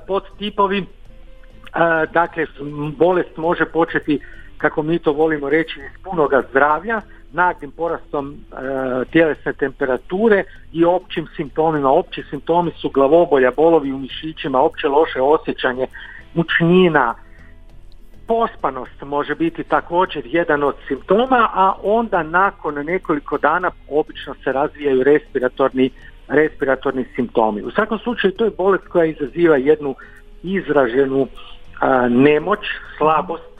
podtipovi. 0.07 0.85
Dakle, 2.13 2.45
bolest 2.97 3.37
može 3.37 3.65
početi, 3.65 4.19
kako 4.57 4.83
mi 4.83 4.99
to 4.99 5.13
volimo 5.13 5.49
reći, 5.49 5.79
iz 5.79 6.03
punoga 6.03 6.41
zdravlja, 6.49 7.01
naglim 7.33 7.71
porastom 7.71 8.35
tjelesne 9.11 9.53
temperature 9.53 10.43
i 10.73 10.85
općim 10.85 11.27
simptomima. 11.35 11.91
Opći 11.91 12.23
simptomi 12.29 12.71
su 12.81 12.89
glavobolja, 12.89 13.51
bolovi 13.55 13.93
u 13.93 13.97
mišićima, 13.97 14.61
opće 14.61 14.87
loše 14.87 15.21
osjećanje, 15.21 15.87
mučnina, 16.33 17.15
Pospanost 18.27 19.01
može 19.01 19.35
biti 19.35 19.63
također 19.63 20.23
jedan 20.25 20.63
od 20.63 20.75
simptoma, 20.87 21.49
a 21.53 21.73
onda 21.83 22.23
nakon 22.23 22.73
nekoliko 22.73 23.37
dana 23.37 23.71
obično 23.89 24.35
se 24.43 24.51
razvijaju 24.51 25.03
respiratorni, 25.03 25.89
respiratorni 26.27 27.05
simptomi. 27.15 27.61
U 27.61 27.71
svakom 27.71 27.99
slučaju 27.99 28.33
to 28.33 28.45
je 28.45 28.51
bolest 28.57 28.87
koja 28.87 29.05
izaziva 29.05 29.57
jednu 29.57 29.95
izraženu 30.43 31.27
nemoć, 32.09 32.59
slabost, 32.97 33.55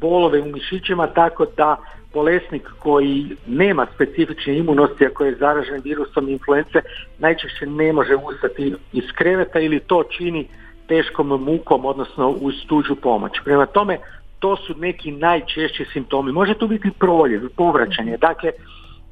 bolove 0.00 0.40
u 0.40 0.46
mišićima, 0.46 1.06
tako 1.06 1.46
da 1.56 1.76
bolesnik 2.14 2.68
koji 2.78 3.36
nema 3.46 3.86
specifične 3.94 4.58
imunosti, 4.58 5.06
a 5.06 5.10
koji 5.14 5.28
je 5.28 5.36
zaražen 5.36 5.80
virusom 5.84 6.28
influence, 6.28 6.80
najčešće 7.18 7.66
ne 7.66 7.92
može 7.92 8.14
ustati 8.14 8.74
iz 8.92 9.04
kreveta 9.14 9.60
ili 9.60 9.80
to 9.80 10.02
čini 10.02 10.48
teškom 10.88 11.28
mukom, 11.28 11.84
odnosno 11.84 12.28
uz 12.28 12.54
tuđu 12.68 12.94
pomoć. 12.94 13.32
Prema 13.44 13.66
tome, 13.66 13.98
to 14.38 14.56
su 14.56 14.74
neki 14.78 15.12
najčešći 15.12 15.84
simptomi. 15.92 16.32
Može 16.32 16.54
to 16.54 16.66
biti 16.66 16.90
proljev, 16.98 17.48
povraćanje. 17.56 18.16
Dakle, 18.16 18.50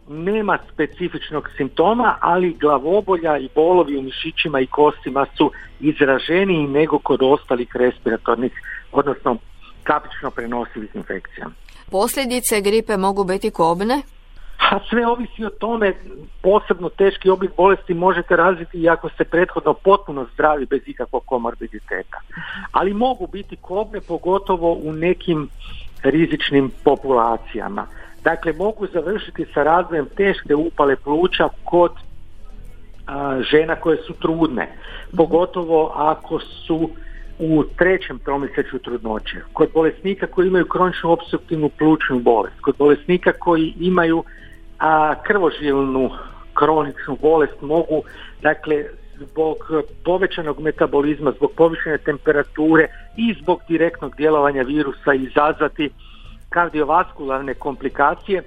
nema 0.08 0.58
specifičnog 0.72 1.50
simptoma, 1.56 2.16
ali 2.20 2.56
glavobolja 2.60 3.38
i 3.38 3.48
bolovi 3.54 3.96
u 3.96 4.02
mišićima 4.02 4.60
i 4.60 4.66
kostima 4.66 5.26
su 5.36 5.50
izraženiji 5.80 6.66
nego 6.66 6.98
kod 6.98 7.22
ostalih 7.22 7.68
respiratornih, 7.74 8.52
odnosno 8.92 9.36
kapično 9.82 10.30
prenosivih 10.30 10.90
infekcija. 10.94 11.46
Posljedice 11.90 12.60
gripe 12.60 12.96
mogu 12.96 13.24
biti 13.24 13.50
kobne? 13.50 14.02
A 14.70 14.78
sve 14.90 15.06
ovisi 15.06 15.44
o 15.44 15.50
tome, 15.50 15.94
posebno 16.42 16.88
teški 16.88 17.30
oblik 17.30 17.50
bolesti 17.56 17.94
možete 17.94 18.36
razviti 18.36 18.78
i 18.78 18.88
ako 18.88 19.08
ste 19.08 19.24
prethodno 19.24 19.74
potpuno 19.74 20.26
zdravi 20.34 20.66
bez 20.66 20.80
ikakvog 20.86 21.22
komorbiditeta. 21.26 22.18
Ali 22.72 22.94
mogu 22.94 23.26
biti 23.26 23.56
kobne 23.56 24.00
pogotovo 24.00 24.72
u 24.72 24.92
nekim 24.92 25.48
rizičnim 26.02 26.70
populacijama. 26.84 27.86
Dakle, 28.24 28.52
mogu 28.52 28.86
završiti 28.86 29.46
sa 29.54 29.62
razvojem 29.62 30.06
teške 30.16 30.54
upale 30.54 30.96
pluća 30.96 31.48
kod 31.64 31.92
žena 33.50 33.76
koje 33.76 33.96
su 33.96 34.12
trudne, 34.12 34.68
pogotovo 35.16 35.92
ako 35.94 36.40
su 36.40 36.90
u 37.38 37.64
trećem 37.76 38.18
tromjesečju 38.18 38.78
trudnoće, 38.78 39.36
kod 39.52 39.68
bolesnika 39.74 40.26
koji 40.26 40.48
imaju 40.48 40.66
kroničnu 40.66 41.10
obstruktivnu 41.10 41.68
plućnu 41.68 42.18
bolest, 42.18 42.60
kod 42.60 42.76
bolesnika 42.78 43.32
koji 43.32 43.74
imaju 43.80 44.24
a 44.78 45.14
krvožilnu 45.22 46.10
kroničnu 46.54 47.16
bolest 47.20 47.60
mogu 47.60 48.02
dakle 48.42 48.84
zbog 49.16 49.56
povećanog 50.04 50.60
metabolizma, 50.60 51.32
zbog 51.36 51.52
povišene 51.56 51.98
temperature 51.98 52.86
i 53.16 53.34
zbog 53.42 53.60
direktnog 53.68 54.16
djelovanja 54.16 54.62
virusa 54.62 55.14
izazvati 55.14 55.90
kardiovaskularne 56.48 57.54
komplikacije 57.54 58.42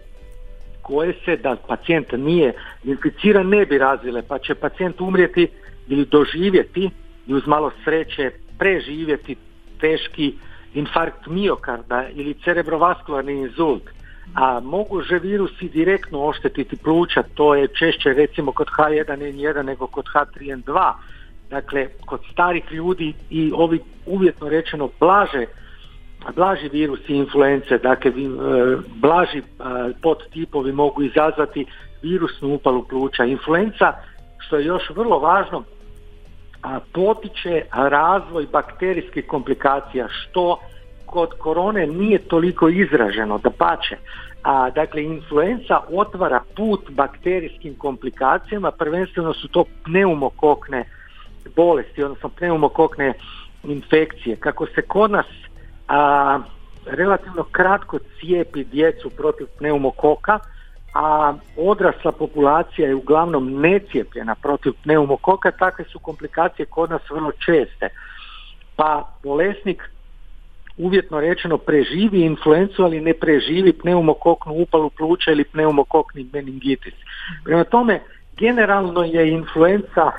koje 0.81 1.13
se 1.25 1.37
da 1.37 1.55
pacijent 1.67 2.11
nije 2.11 2.53
inficiran 2.83 3.47
ne 3.49 3.65
bi 3.65 3.77
razvile 3.77 4.21
pa 4.27 4.39
će 4.39 4.55
pacijent 4.55 5.01
umrijeti 5.01 5.47
ili 5.87 6.05
doživjeti 6.05 6.89
i 7.27 7.33
uz 7.33 7.47
malo 7.47 7.71
sreće 7.83 8.31
preživjeti 8.57 9.35
teški 9.79 10.33
infarkt 10.73 11.27
miokarda 11.27 12.05
ili 12.15 12.33
cerebrovaskularni 12.33 13.33
inzult 13.33 13.83
a 14.35 14.59
moguže 14.63 15.19
virusi 15.19 15.69
direktno 15.69 16.25
oštetiti 16.25 16.77
pluća, 16.77 17.23
to 17.33 17.55
je 17.55 17.67
češće 17.67 18.13
recimo 18.13 18.51
kod 18.51 18.67
H1N1 18.67 19.61
nego 19.61 19.87
kod 19.87 20.05
H3N2, 20.13 20.93
dakle 21.49 21.87
kod 22.05 22.19
starih 22.31 22.71
ljudi 22.71 23.13
i 23.29 23.51
ovi 23.55 23.79
uvjetno 24.05 24.49
rečeno 24.49 24.89
blaže 24.99 25.45
blaži 26.35 26.69
virusi 26.69 27.13
influence, 27.13 27.77
dakle 27.77 28.11
e, 28.11 28.13
blaži 28.95 29.37
e, 29.37 29.43
podtipovi 30.01 30.71
mogu 30.71 31.03
izazvati 31.03 31.65
virusnu 32.01 32.53
upalu 32.53 32.83
pluća. 32.83 33.23
Influenca, 33.23 33.93
što 34.37 34.57
je 34.57 34.65
još 34.65 34.89
vrlo 34.89 35.19
važno, 35.19 35.63
potiče 36.93 37.61
razvoj 37.71 38.47
bakterijskih 38.51 39.27
komplikacija, 39.27 40.07
što 40.09 40.59
kod 41.07 41.37
korone 41.37 41.87
nije 41.87 42.19
toliko 42.19 42.69
izraženo, 42.69 43.37
da 43.37 43.49
pače. 43.49 43.97
A, 44.43 44.69
dakle, 44.69 45.03
influenza 45.03 45.79
otvara 45.91 46.41
put 46.55 46.89
bakterijskim 46.89 47.75
komplikacijama, 47.75 48.71
prvenstveno 48.71 49.33
su 49.33 49.47
to 49.47 49.65
pneumokokne 49.83 50.83
bolesti, 51.55 52.03
odnosno 52.03 52.29
pneumokokne 52.29 53.13
infekcije. 53.63 54.35
Kako 54.35 54.65
se 54.65 54.81
kod 54.81 55.11
nas 55.11 55.25
a, 55.87 56.39
relativno 56.85 57.43
kratko 57.51 57.99
cijepi 58.19 58.63
djecu 58.63 59.09
protiv 59.09 59.47
pneumokoka, 59.57 60.39
a 60.93 61.33
odrasla 61.57 62.11
populacija 62.11 62.87
je 62.87 62.95
uglavnom 62.95 63.61
necijepljena 63.61 64.35
protiv 64.35 64.73
pneumokoka, 64.83 65.51
takve 65.51 65.85
su 65.85 65.99
komplikacije 65.99 66.65
kod 66.65 66.89
nas 66.89 67.01
vrlo 67.09 67.31
česte. 67.31 67.89
Pa 68.75 69.11
bolesnik 69.23 69.83
uvjetno 70.77 71.19
rečeno 71.19 71.57
preživi 71.57 72.21
influencu, 72.21 72.83
ali 72.83 73.01
ne 73.01 73.13
preživi 73.13 73.73
pneumokoknu 73.73 74.53
upalu 74.53 74.89
pluća 74.89 75.31
ili 75.31 75.43
pneumokokni 75.43 76.29
meningitis. 76.33 76.93
Prema 77.43 77.63
tome, 77.63 77.99
generalno 78.37 79.03
je 79.03 79.31
influenca 79.31 80.11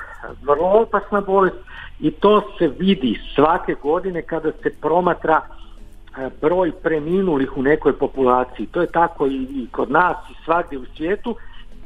vrlo 0.43 0.83
opasna 0.83 1.21
bolest 1.21 1.57
i 2.01 2.11
to 2.11 2.55
se 2.59 2.69
vidi 2.79 3.21
svake 3.35 3.75
godine 3.83 4.23
kada 4.23 4.53
se 4.63 4.71
promatra 4.81 5.41
e, 5.41 6.31
broj 6.41 6.73
preminulih 6.83 7.57
u 7.57 7.63
nekoj 7.63 7.93
populaciji. 7.93 8.67
To 8.67 8.81
je 8.81 8.87
tako 8.87 9.27
i 9.27 9.67
kod 9.73 9.91
nas 9.91 10.17
i 10.31 10.45
svagdje 10.45 10.79
u 10.79 10.85
svijetu 10.97 11.37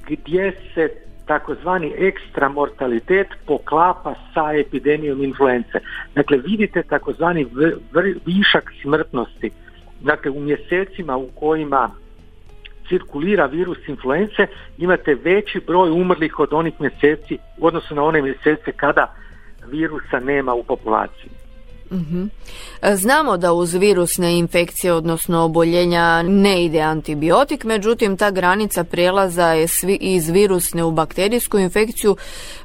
gdje 0.08 0.52
se 0.74 1.11
takozvani 1.26 1.92
ekstra 1.96 2.48
mortalitet 2.48 3.28
poklapa 3.46 4.14
sa 4.34 4.52
epidemijom 4.52 5.24
influence. 5.24 5.80
Dakle, 6.14 6.38
vidite 6.38 6.82
takozvani 6.82 7.46
višak 8.26 8.72
smrtnosti. 8.82 9.50
Dakle, 10.00 10.30
u 10.30 10.40
mjesecima 10.40 11.16
u 11.16 11.28
kojima 11.34 11.90
cirkulira 12.88 13.46
virus 13.46 13.88
influence 13.88 14.46
imate 14.78 15.14
veći 15.14 15.60
broj 15.66 15.90
umrlih 15.90 16.38
od 16.38 16.52
onih 16.52 16.74
mjeseci 16.80 17.38
u 17.58 17.66
odnosu 17.66 17.94
na 17.94 18.02
one 18.04 18.22
mjesece 18.22 18.72
kada 18.76 19.14
virusa 19.70 20.20
nema 20.20 20.54
u 20.54 20.62
populaciji. 20.62 21.41
Mhm. 21.90 22.24
Znamo 22.94 23.36
da 23.36 23.52
uz 23.52 23.74
virusne 23.74 24.38
infekcije, 24.38 24.92
odnosno 24.92 25.44
oboljenja, 25.44 26.22
ne 26.22 26.64
ide 26.64 26.80
antibiotik, 26.80 27.64
međutim 27.64 28.16
ta 28.16 28.30
granica 28.30 28.84
prijelaza 28.84 29.46
je 29.46 29.68
svi 29.68 29.98
iz 30.00 30.28
virusne 30.28 30.84
u 30.84 30.90
bakterijsku 30.90 31.58
infekciju 31.58 32.16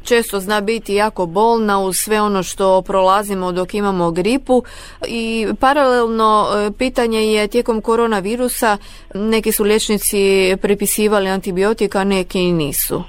često 0.03 0.39
zna 0.39 0.61
biti 0.61 0.93
jako 0.93 1.25
bolna 1.25 1.79
uz 1.79 1.95
sve 1.97 2.21
ono 2.21 2.43
što 2.43 2.81
prolazimo 2.81 3.51
dok 3.51 3.73
imamo 3.73 4.11
gripu 4.11 4.63
i 5.07 5.47
paralelno 5.59 6.47
e, 6.55 6.71
pitanje 6.77 7.19
je 7.19 7.47
tijekom 7.47 7.81
koronavirusa 7.81 8.77
neki 9.13 9.51
su 9.51 9.63
liječnici 9.63 10.55
prepisivali 10.61 11.29
antibiotika, 11.29 12.03
neki 12.03 12.51
nisu. 12.51 13.03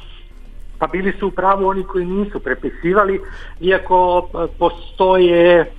Pa 0.78 0.86
bili 0.86 1.12
su 1.20 1.26
u 1.28 1.30
pravu 1.30 1.66
oni 1.66 1.84
koji 1.84 2.06
nisu 2.06 2.40
prepisivali, 2.40 3.20
iako 3.60 4.28
e, 4.34 4.46
postoje 4.58 5.72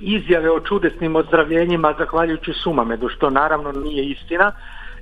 izjave 0.00 0.50
o 0.50 0.60
čudesnim 0.60 1.16
ozdravljenjima 1.16 1.94
zahvaljujući 1.98 2.52
sumamedu, 2.52 3.08
što 3.08 3.30
naravno 3.30 3.72
nije 3.72 4.04
istina 4.04 4.52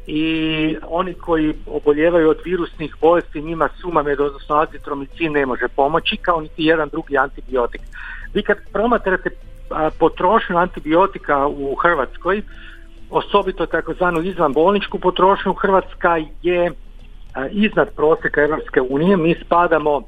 i 0.07 0.77
oni 0.89 1.15
koji 1.15 1.55
oboljevaju 1.67 2.31
od 2.31 2.39
virusnih 2.45 2.97
bolesti 3.01 3.43
njima 3.43 3.69
sumamed, 3.81 4.21
odnosno 4.21 4.57
azitromicin 4.57 5.33
ne 5.33 5.47
može 5.47 5.69
pomoći 5.69 6.17
kao 6.17 6.41
niti 6.41 6.65
jedan 6.65 6.89
drugi 6.89 7.19
antibiotik. 7.19 7.81
Vi 8.35 8.43
kad 8.43 8.57
promatrate 8.73 9.31
potrošnju 9.99 10.57
antibiotika 10.57 11.47
u 11.47 11.75
Hrvatskoj, 11.75 12.43
osobito 13.11 13.67
takozvanu 13.67 14.23
izvanbolničku 14.23 14.99
potrošnju, 14.99 15.53
Hrvatska 15.53 16.17
je 16.43 16.73
iznad 17.51 17.95
prosjeka 17.97 18.43
Europske 18.43 18.81
unije, 18.81 19.17
mi 19.17 19.35
spadamo 19.45 20.03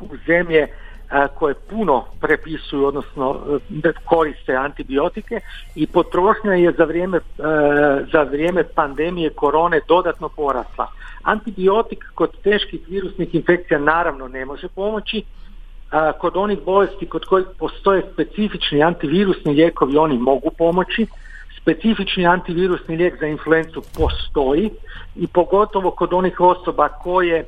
u 0.00 0.16
zemlje 0.26 0.68
koje 1.34 1.54
puno 1.54 2.04
prepisuju, 2.20 2.86
odnosno 2.86 3.40
e, 3.84 3.92
koriste 4.04 4.56
antibiotike 4.56 5.40
i 5.74 5.86
potrošnja 5.86 6.52
je 6.52 6.72
za 6.78 6.84
vrijeme, 6.84 7.16
e, 7.16 7.22
za 8.12 8.22
vrijeme 8.22 8.64
pandemije 8.64 9.30
korone 9.30 9.80
dodatno 9.88 10.28
porasla. 10.28 10.86
Antibiotik 11.22 12.04
kod 12.14 12.30
teških 12.42 12.80
virusnih 12.88 13.34
infekcija 13.34 13.78
naravno 13.78 14.28
ne 14.28 14.44
može 14.44 14.68
pomoći, 14.68 15.24
kod 16.18 16.36
onih 16.36 16.58
bolesti 16.64 17.06
kod 17.06 17.24
kojih 17.24 17.46
postoje 17.58 18.02
specifični 18.12 18.82
antivirusni 18.82 19.54
lijekovi 19.54 19.96
oni 19.96 20.18
mogu 20.18 20.50
pomoći, 20.58 21.06
specifični 21.60 22.26
antivirusni 22.26 22.96
lijek 22.96 23.20
za 23.20 23.26
influencu 23.26 23.82
postoji 23.98 24.70
i 25.16 25.26
pogotovo 25.26 25.90
kod 25.90 26.12
onih 26.12 26.40
osoba 26.40 26.88
koje 26.88 27.44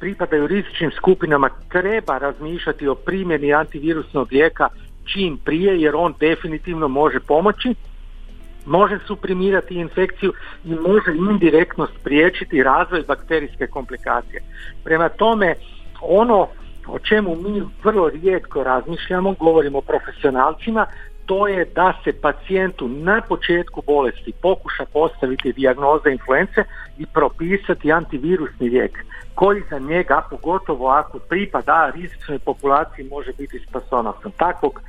pripadaju 0.00 0.46
rizičnim 0.46 0.90
skupinama 0.90 1.50
treba 1.68 2.18
razmišljati 2.18 2.88
o 2.88 2.94
primjeni 2.94 3.54
antivirusnog 3.54 4.32
lijeka 4.32 4.68
čim 5.04 5.38
prije 5.44 5.80
jer 5.80 5.94
on 5.96 6.14
definitivno 6.20 6.88
može 6.88 7.20
pomoći 7.20 7.74
može 8.66 8.98
suprimirati 9.06 9.74
infekciju 9.74 10.32
i 10.64 10.74
može 10.74 11.14
indirektno 11.30 11.88
spriječiti 12.00 12.62
razvoj 12.62 13.02
bakterijske 13.08 13.66
komplikacije. 13.66 14.42
Prema 14.84 15.08
tome, 15.08 15.54
ono 16.00 16.48
o 16.86 16.98
čemu 16.98 17.36
mi 17.36 17.62
vrlo 17.84 18.08
rijetko 18.08 18.62
razmišljamo, 18.62 19.34
govorimo 19.38 19.78
o 19.78 19.80
profesionalcima, 19.80 20.86
to 21.26 21.48
je 21.48 21.64
da 21.64 21.92
se 22.04 22.12
pacijentu 22.12 22.88
na 22.88 23.20
početku 23.28 23.82
bolesti 23.86 24.32
pokuša 24.42 24.84
postaviti 24.92 25.52
dijagnoza 25.52 26.10
influence 26.10 26.64
i 26.98 27.06
propisati 27.06 27.92
antivirusni 27.92 28.68
lijek 28.68 29.04
koji 29.34 29.62
za 29.70 29.78
njega, 29.78 30.22
pogotovo 30.30 30.88
ako 30.88 31.18
pripada 31.18 31.92
rizičnoj 31.94 32.38
populaciji, 32.38 33.08
može 33.10 33.32
biti 33.38 33.58
spasonosan. 33.68 34.32
Takvog 34.36 34.80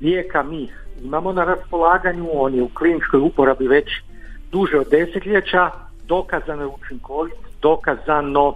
lijeka 0.00 0.42
mi 0.42 0.68
imamo 1.02 1.32
na 1.32 1.44
raspolaganju, 1.44 2.28
on 2.32 2.54
je 2.54 2.62
u 2.62 2.68
kliničkoj 2.68 3.20
uporabi 3.20 3.68
već 3.68 3.88
duže 4.52 4.78
od 4.78 4.88
desetljeća, 4.90 5.70
dokazano 6.06 6.62
je 6.62 6.66
učinkovit, 6.66 7.34
dokazano 7.62 8.54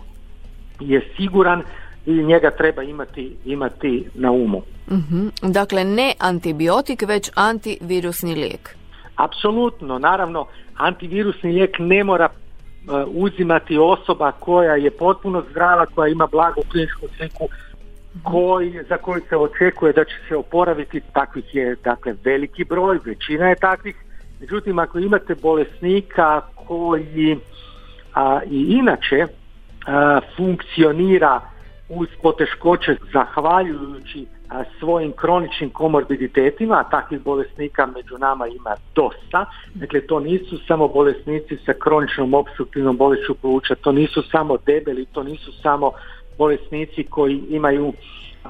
je 0.81 1.13
siguran 1.17 1.63
i 2.07 2.13
njega 2.13 2.51
treba 2.51 2.83
imati, 2.83 3.37
imati 3.45 4.07
na 4.15 4.31
umu. 4.31 4.63
Mhm. 4.91 5.29
Dakle, 5.43 5.85
ne 5.85 6.13
antibiotik, 6.19 7.03
već 7.03 7.31
antivirusni 7.35 8.35
lijek. 8.35 8.77
Apsolutno, 9.17 9.99
naravno, 9.99 10.47
antivirusni 10.77 11.53
lijek 11.53 11.77
ne 11.79 12.05
mora 12.05 12.29
E, 12.81 13.05
uzimati 13.15 13.79
osoba 13.79 14.33
koja 14.33 14.75
je 14.75 14.91
potpuno 14.91 15.45
zdrava, 15.51 15.87
koja 15.87 16.09
ima 16.09 16.27
blagu 16.27 16.63
kliničku 16.71 17.07
sliku, 17.17 17.49
koji, 18.23 18.81
za 18.89 18.97
koju 18.97 19.23
se 19.29 19.37
očekuje 19.37 19.93
da 19.93 20.05
će 20.05 20.15
se 20.29 20.37
oporaviti, 20.37 21.01
takvih 21.13 21.55
je 21.55 21.77
dakle 21.85 22.15
veliki 22.25 22.65
broj, 22.65 22.99
većina 23.05 23.49
je 23.49 23.57
takvih. 23.57 23.97
Međutim, 24.41 24.79
ako 24.79 24.99
imate 24.99 25.35
bolesnika 25.35 26.41
koji 26.55 27.39
a, 28.15 28.41
i 28.51 28.67
inače 28.69 29.27
a, 29.87 30.21
funkcionira 30.37 31.41
uz 31.91 32.09
poteškoće 32.23 32.97
zahvaljujući 33.13 34.27
svojim 34.79 35.13
kroničnim 35.13 35.71
komorbiditetima, 35.71 36.75
a 36.75 36.91
takvih 36.91 37.21
bolesnika 37.21 37.87
među 37.87 38.19
nama 38.19 38.47
ima 38.47 38.77
dosta. 38.95 39.47
Dakle, 39.75 40.01
to 40.01 40.21
nisu 40.21 40.59
samo 40.69 40.89
bolesnici 40.89 41.57
sa 41.67 41.73
kroničnom 41.73 42.35
obstruktivnom 42.35 42.97
bolešću 42.97 43.35
pluća, 43.35 43.75
to 43.75 43.93
nisu 43.93 44.23
samo 44.23 44.57
debeli, 44.67 45.07
to 45.13 45.23
nisu 45.23 45.53
samo 45.53 45.93
bolesnici 46.39 47.05
koji 47.05 47.43
imaju 47.49 47.93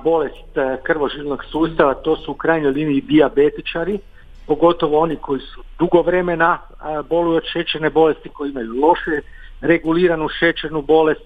bolest 0.04 0.56
e, 0.56 0.76
krvožilnog 0.82 1.44
sustava, 1.44 1.94
to 1.94 2.16
su 2.16 2.32
u 2.32 2.34
krajnjoj 2.34 2.72
liniji 2.72 3.00
dijabetičari, 3.00 3.98
pogotovo 4.46 4.98
oni 4.98 5.16
koji 5.16 5.40
su 5.40 5.62
dugo 5.78 6.02
vremena 6.02 6.58
boluju 7.08 7.36
od 7.36 7.44
šećerne 7.52 7.90
bolesti, 7.90 8.28
koji 8.28 8.50
imaju 8.50 8.80
loše 8.80 9.20
reguliranu 9.60 10.28
šećernu 10.28 10.82
bolest, 10.82 11.20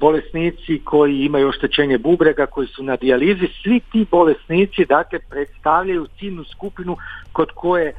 bolesnici 0.00 0.80
koji 0.84 1.18
imaju 1.18 1.48
oštećenje 1.48 1.98
bubrega, 1.98 2.46
koji 2.46 2.66
su 2.66 2.82
na 2.82 2.96
dijalizi, 2.96 3.48
svi 3.62 3.80
ti 3.92 4.06
bolesnici 4.10 4.84
dakle 4.84 5.18
predstavljaju 5.30 6.06
ciljnu 6.18 6.44
skupinu 6.44 6.96
kod 7.32 7.48
koje 7.54 7.94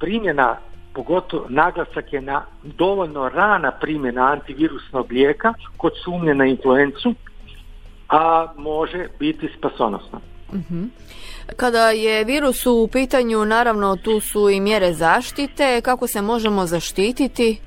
primjena 0.00 0.56
pogotovo 0.94 1.46
naglasak 1.48 2.12
je 2.12 2.20
na 2.20 2.44
dovoljno 2.62 3.28
rana 3.28 3.70
primjena 3.70 4.32
antivirusnog 4.32 5.12
lijeka 5.12 5.54
kod 5.76 5.92
sumnje 6.04 6.34
na 6.34 6.46
influencu, 6.46 7.14
a 8.08 8.52
može 8.56 9.06
biti 9.18 9.48
spasonosna. 9.58 10.20
Mhm. 10.54 10.84
Kada 11.56 11.90
je 11.90 12.24
virus 12.24 12.66
u 12.66 12.88
pitanju, 12.92 13.44
naravno 13.44 13.96
tu 13.96 14.20
su 14.20 14.50
i 14.50 14.60
mjere 14.60 14.92
zaštite. 14.92 15.80
Kako 15.80 16.06
se 16.06 16.22
možemo 16.22 16.66
zaštititi? 16.66 17.60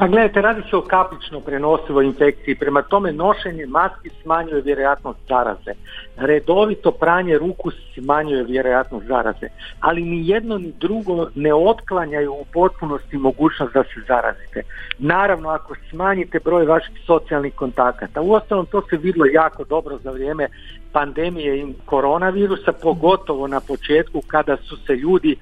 Pa 0.00 0.06
gledajte, 0.08 0.40
radi 0.40 0.62
se 0.70 0.76
o 0.76 0.80
kaplično 0.80 1.40
prenosivoj 1.40 2.06
infekciji, 2.06 2.54
prema 2.54 2.82
tome 2.82 3.12
nošenje 3.12 3.66
maski 3.66 4.10
smanjuje 4.22 4.62
vjerojatnost 4.62 5.18
zaraze. 5.28 5.72
Redovito 6.16 6.90
pranje 6.90 7.38
ruku 7.38 7.70
smanjuje 7.94 8.44
vjerojatnost 8.44 9.06
zaraze, 9.06 9.48
ali 9.80 10.02
ni 10.02 10.28
jedno 10.28 10.58
ni 10.58 10.72
drugo 10.80 11.28
ne 11.34 11.54
otklanjaju 11.54 12.32
u 12.32 12.44
potpunosti 12.52 13.16
mogućnost 13.16 13.74
da 13.74 13.82
se 13.82 14.00
zarazite. 14.08 14.62
Naravno, 14.98 15.48
ako 15.48 15.74
smanjite 15.90 16.40
broj 16.44 16.66
vaših 16.66 17.00
socijalnih 17.06 17.54
kontakata, 17.54 18.20
uostalom 18.20 18.66
to 18.66 18.82
se 18.90 18.96
vidlo 18.96 19.26
jako 19.26 19.64
dobro 19.64 19.98
za 19.98 20.10
vrijeme 20.10 20.48
pandemije 20.92 21.58
i 21.58 21.74
koronavirusa, 21.86 22.72
pogotovo 22.72 23.46
na 23.46 23.60
početku 23.60 24.22
kada 24.26 24.56
su 24.56 24.76
se 24.76 24.96
ljudi 24.96 25.36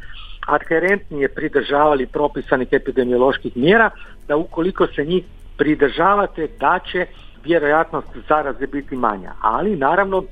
adherentnije 0.49 1.29
pridržavali 1.29 2.07
propisanih 2.07 2.69
epidemioloških 2.71 3.57
mjera, 3.57 3.91
da 4.29 4.37
ukoliko 4.37 4.87
se 4.87 5.05
njih 5.05 5.25
pridržavate 5.57 6.49
da 6.61 6.79
će 6.93 7.07
vjerojatnost 7.45 8.09
zaraze 8.29 8.67
biti 8.67 8.97
manja. 8.97 9.33
Ali 9.41 9.77
naravno 9.77 10.25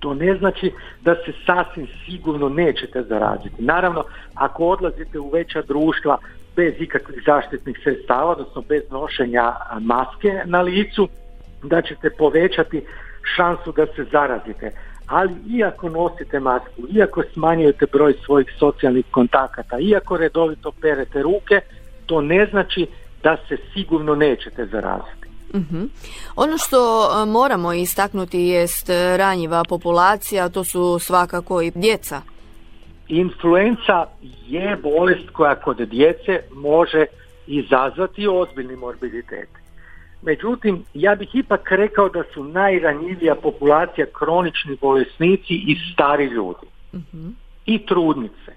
To 0.00 0.14
ne 0.14 0.34
znači 0.34 0.72
da 1.02 1.14
se 1.14 1.32
sasvim 1.46 1.86
sigurno 2.06 2.48
nećete 2.48 3.02
zaraziti. 3.02 3.62
Naravno, 3.62 4.04
ako 4.34 4.66
odlazite 4.66 5.18
u 5.18 5.30
veća 5.30 5.62
društva 5.62 6.18
bez 6.56 6.74
ikakvih 6.78 7.22
zaštitnih 7.26 7.80
sredstava, 7.82 8.30
odnosno 8.30 8.62
bez 8.68 8.82
nošenja 8.90 9.52
maske 9.80 10.42
na 10.44 10.60
licu, 10.60 11.08
da 11.62 11.82
ćete 11.82 12.10
povećati 12.10 12.82
šansu 13.36 13.72
da 13.72 13.86
se 13.86 14.04
zarazite. 14.12 14.70
Ali 15.10 15.34
iako 15.56 15.88
nosite 15.88 16.40
masku, 16.40 16.82
iako 16.94 17.22
smanjujete 17.32 17.86
broj 17.92 18.14
svojih 18.24 18.46
socijalnih 18.58 19.04
kontakata, 19.10 19.78
iako 19.78 20.16
redovito 20.16 20.72
perete 20.80 21.22
ruke, 21.22 21.60
to 22.06 22.20
ne 22.20 22.46
znači 22.50 22.86
da 23.22 23.36
se 23.48 23.56
sigurno 23.74 24.14
nećete 24.14 24.66
zaraziti. 24.66 25.28
uh 25.54 25.88
Ono 26.36 26.58
što 26.58 26.78
e, 26.78 27.26
moramo 27.26 27.72
istaknuti 27.72 28.40
jest 28.40 28.90
e, 28.90 29.16
ranjiva 29.16 29.64
populacija, 29.68 30.48
to 30.48 30.64
su 30.64 30.98
svakako 30.98 31.62
i 31.62 31.70
djeca. 31.70 32.22
Influenca 33.08 34.06
je 34.48 34.76
bolest 34.82 35.30
koja 35.32 35.54
kod 35.54 35.76
djece 35.76 36.40
može 36.54 37.06
izazvati 37.46 38.26
ozbiljni 38.28 38.76
morbiditet. 38.76 39.59
Međutim, 40.22 40.84
ja 40.94 41.14
bih 41.14 41.28
ipak 41.34 41.72
rekao 41.72 42.08
da 42.08 42.22
su 42.34 42.44
najranjivija 42.44 43.34
populacija 43.34 44.06
kronični 44.18 44.76
bolesnici 44.80 45.54
i 45.54 45.76
stari 45.92 46.24
ljudi. 46.24 46.66
uh 46.92 47.30
I 47.66 47.86
trudnice. 47.86 48.52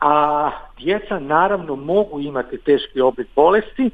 A 0.00 0.50
djeca 0.78 1.18
naravno 1.18 1.76
mogu 1.76 2.20
imati 2.20 2.58
teški 2.58 3.00
oblik 3.00 3.28
bolesti, 3.36 3.90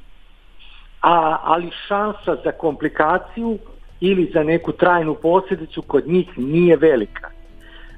a, 1.02 1.38
ali 1.42 1.70
šansa 1.88 2.36
za 2.44 2.52
komplikaciju 2.52 3.58
ili 4.00 4.30
za 4.34 4.42
neku 4.42 4.72
trajnu 4.72 5.14
posljedicu 5.14 5.82
kod 5.82 6.08
njih 6.08 6.38
nije 6.38 6.76
velika. 6.76 7.28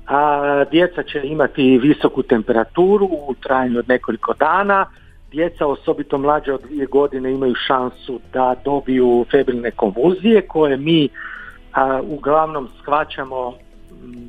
A, 0.07 0.65
djeca 0.71 1.03
će 1.03 1.21
imati 1.25 1.79
visoku 1.79 2.23
temperaturu 2.23 3.05
u 3.07 3.35
trajanju 3.41 3.79
od 3.79 3.89
nekoliko 3.89 4.35
dana, 4.35 4.87
djeca 5.33 5.67
osobito 5.67 6.19
mlađe 6.19 6.53
od 6.53 6.61
dvije 6.63 6.87
godine 6.87 7.33
imaju 7.33 7.55
šansu 7.67 8.21
da 8.33 8.55
dobiju 8.65 9.25
febrilne 9.31 9.71
konvulzije 9.71 10.43
koje 10.43 10.77
mi 10.77 11.09
a, 11.73 12.01
uglavnom 12.03 12.69
shvaćamo 12.83 13.55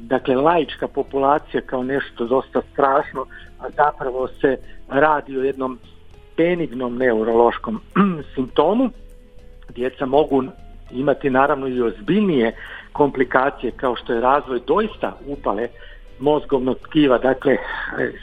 dakle 0.08 0.36
laička 0.36 0.88
populacija 0.88 1.62
kao 1.62 1.84
nešto 1.84 2.26
dosta 2.26 2.62
strašno, 2.74 3.26
a 3.60 3.70
zapravo 3.70 4.28
se 4.28 4.58
radi 4.90 5.38
o 5.38 5.44
jednom 5.44 5.80
benignom 6.38 6.98
neurološkom 6.98 7.82
simptomu. 8.36 8.90
Djeca 9.70 10.06
mogu 10.06 10.44
imati 10.92 11.30
naravno 11.30 11.68
i 11.68 11.82
ozbiljnije 11.82 12.56
komplikacije 12.92 13.72
kao 13.72 13.96
što 13.96 14.14
je 14.14 14.22
razvoj 14.22 14.60
doista 14.68 15.18
upale 15.28 15.68
mozgovnog 16.24 16.78
tkiva, 16.78 17.18
dakle 17.18 17.58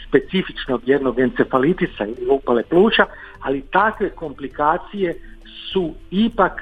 specifičnog 0.09 0.89
jednog 0.89 1.19
encefalitisa 1.19 2.05
ili 2.05 2.27
upale 2.31 2.63
pluća, 2.63 3.07
ali 3.41 3.63
takve 3.63 4.11
komplikacije 4.11 5.15
su 5.73 5.95
ipak 6.11 6.53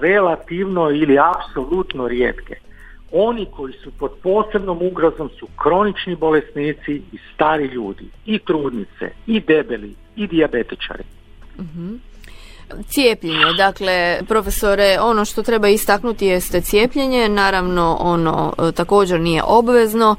relativno 0.00 0.90
ili 0.90 1.18
apsolutno 1.18 2.08
rijetke. 2.08 2.54
Oni 3.12 3.46
koji 3.56 3.72
su 3.72 3.90
pod 3.98 4.10
posebnom 4.22 4.78
ugrozom 4.82 5.30
su 5.38 5.46
kronični 5.62 6.16
bolesnici 6.16 7.02
i 7.12 7.18
stari 7.34 7.64
ljudi, 7.64 8.04
i 8.26 8.38
trudnice, 8.38 9.10
i 9.26 9.40
debeli, 9.40 9.94
i 10.16 10.26
dijabetičari. 10.26 11.04
uh 11.58 12.11
Cijepljenje, 12.86 13.52
dakle, 13.56 14.20
profesore, 14.28 14.98
ono 15.00 15.24
što 15.24 15.42
treba 15.42 15.68
istaknuti 15.68 16.26
jeste 16.26 16.60
cijepljenje, 16.60 17.28
naravno 17.28 17.96
ono 18.00 18.52
e, 18.58 18.72
također 18.72 19.20
nije 19.20 19.42
obvezno, 19.46 20.16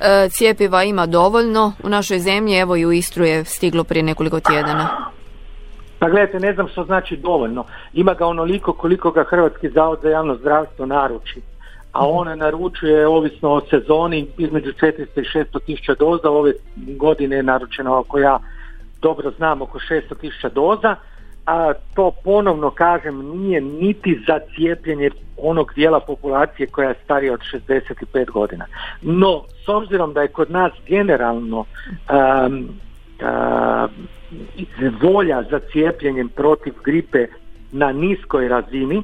e, 0.00 0.28
cijepiva 0.30 0.82
ima 0.82 1.06
dovoljno, 1.06 1.72
u 1.82 1.88
našoj 1.88 2.18
zemlji, 2.18 2.58
evo 2.58 2.76
i 2.76 2.86
u 2.86 2.92
Istru 2.92 3.24
je 3.24 3.44
stiglo 3.44 3.84
prije 3.84 4.02
nekoliko 4.02 4.40
tjedana. 4.40 5.10
Pa 5.98 6.08
gledajte, 6.08 6.40
ne 6.40 6.54
znam 6.54 6.68
što 6.68 6.84
znači 6.84 7.16
dovoljno, 7.16 7.64
ima 7.92 8.14
ga 8.14 8.26
onoliko 8.26 8.72
koliko 8.72 9.10
ga 9.10 9.24
Hrvatski 9.24 9.68
zavod 9.70 9.98
za 10.02 10.08
javno 10.08 10.36
zdravstvo 10.36 10.86
naruči 10.86 11.40
a 11.94 12.08
ona 12.08 12.34
naručuje 12.34 13.06
ovisno 13.06 13.50
o 13.50 13.60
sezoni 13.70 14.26
između 14.38 14.72
400 14.72 15.20
i 15.20 15.38
600 15.38 15.64
tisuća 15.66 15.94
doza, 15.94 16.30
ove 16.30 16.52
godine 16.76 17.36
je 17.36 17.42
naručeno 17.42 17.94
ako 17.94 18.18
ja 18.18 18.38
dobro 19.02 19.30
znam 19.36 19.62
oko 19.62 19.78
600 19.78 20.20
tisuća 20.20 20.48
doza, 20.48 20.96
a 21.46 21.72
to 21.94 22.10
ponovno 22.24 22.70
kažem 22.70 23.40
nije 23.40 23.60
niti 23.60 24.20
za 24.26 24.38
cijepljenje 24.56 25.10
onog 25.36 25.72
dijela 25.74 26.00
populacije 26.00 26.66
koja 26.66 26.88
je 26.88 26.94
starija 27.04 27.32
od 27.32 27.40
65 27.40 28.30
godina. 28.30 28.66
No, 29.02 29.42
s 29.64 29.68
obzirom 29.68 30.12
da 30.12 30.22
je 30.22 30.28
kod 30.28 30.50
nas 30.50 30.72
generalno 30.86 31.58
um, 31.58 32.68
volja 35.02 35.42
za 35.50 35.60
cijepljenjem 35.72 36.28
protiv 36.28 36.74
gripe 36.84 37.26
na 37.72 37.92
niskoj 37.92 38.48
razini, 38.48 39.02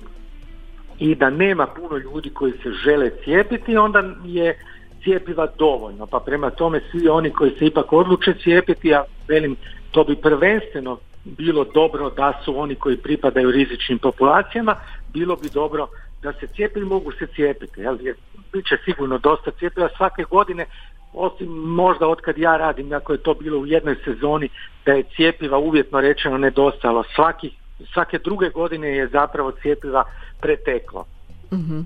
i 1.00 1.14
da 1.14 1.30
nema 1.30 1.66
puno 1.66 1.96
ljudi 1.96 2.30
koji 2.30 2.52
se 2.52 2.72
žele 2.84 3.10
cijepiti, 3.24 3.76
onda 3.76 4.02
je 4.24 4.58
cijepiva 5.02 5.46
dovoljno. 5.58 6.06
Pa 6.06 6.20
prema 6.20 6.50
tome 6.50 6.80
svi 6.90 7.08
oni 7.08 7.30
koji 7.30 7.50
se 7.50 7.66
ipak 7.66 7.92
odluče 7.92 8.34
cijepiti, 8.42 8.94
a 8.94 9.04
velim 9.28 9.56
to 9.90 10.04
bi 10.04 10.16
prvenstveno 10.16 10.98
bilo 11.24 11.64
dobro 11.64 12.10
da 12.10 12.40
su 12.44 12.60
oni 12.60 12.74
koji 12.74 12.96
pripadaju 12.96 13.50
rizičnim 13.50 13.98
populacijama, 13.98 14.76
bilo 15.12 15.36
bi 15.36 15.48
dobro 15.54 15.88
da 16.22 16.32
se 16.32 16.46
cijepi 16.46 16.80
mogu 16.80 17.12
se 17.12 17.26
cijepiti. 17.34 17.80
Jel? 17.80 17.96
Jer 18.00 18.16
bit 18.52 18.66
će 18.66 18.76
sigurno 18.84 19.18
dosta 19.18 19.50
cijepiva 19.58 19.88
svake 19.96 20.24
godine, 20.30 20.66
osim 21.12 21.48
možda 21.48 22.06
od 22.06 22.20
kad 22.20 22.38
ja 22.38 22.56
radim, 22.56 22.92
ako 22.92 23.12
je 23.12 23.22
to 23.22 23.34
bilo 23.34 23.58
u 23.58 23.66
jednoj 23.66 23.96
sezoni, 24.04 24.48
da 24.86 24.92
je 24.92 25.04
cijepiva 25.16 25.58
uvjetno 25.58 26.00
rečeno 26.00 26.38
nedostalo. 26.38 27.04
Svaki, 27.14 27.50
svake 27.92 28.18
druge 28.18 28.48
godine 28.48 28.88
je 28.88 29.08
zapravo 29.08 29.52
cijepiva 29.52 30.04
preteklo. 30.40 31.04
uh 31.50 31.84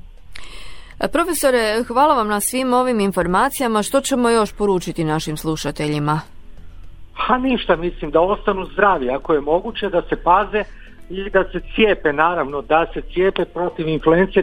Profesore, 1.13 1.85
hvala 1.89 2.15
vam 2.15 2.29
na 2.29 2.41
svim 2.41 2.73
ovim 2.73 3.01
informacijama. 3.01 3.83
Što 3.83 4.01
ćemo 4.01 4.31
još 4.31 4.53
poručiti 4.53 5.05
našim 5.05 5.37
slušateljima? 5.37 6.34
Ha 7.15 7.39
ništa, 7.39 7.77
mislim 7.77 8.11
da 8.11 8.21
ostanu 8.21 8.65
zdravi 8.65 9.11
ako 9.11 9.35
je 9.35 9.41
moguće 9.41 9.89
da 9.89 10.03
se 10.03 10.17
paze 10.17 10.65
i 11.11 11.31
da 11.31 11.45
se 11.45 11.61
cijepe 11.75 12.13
naravno, 12.13 12.63
da 12.63 12.87
se 12.95 13.01
cijepe 13.01 13.45
protiv 13.45 13.89
influence 13.89 14.43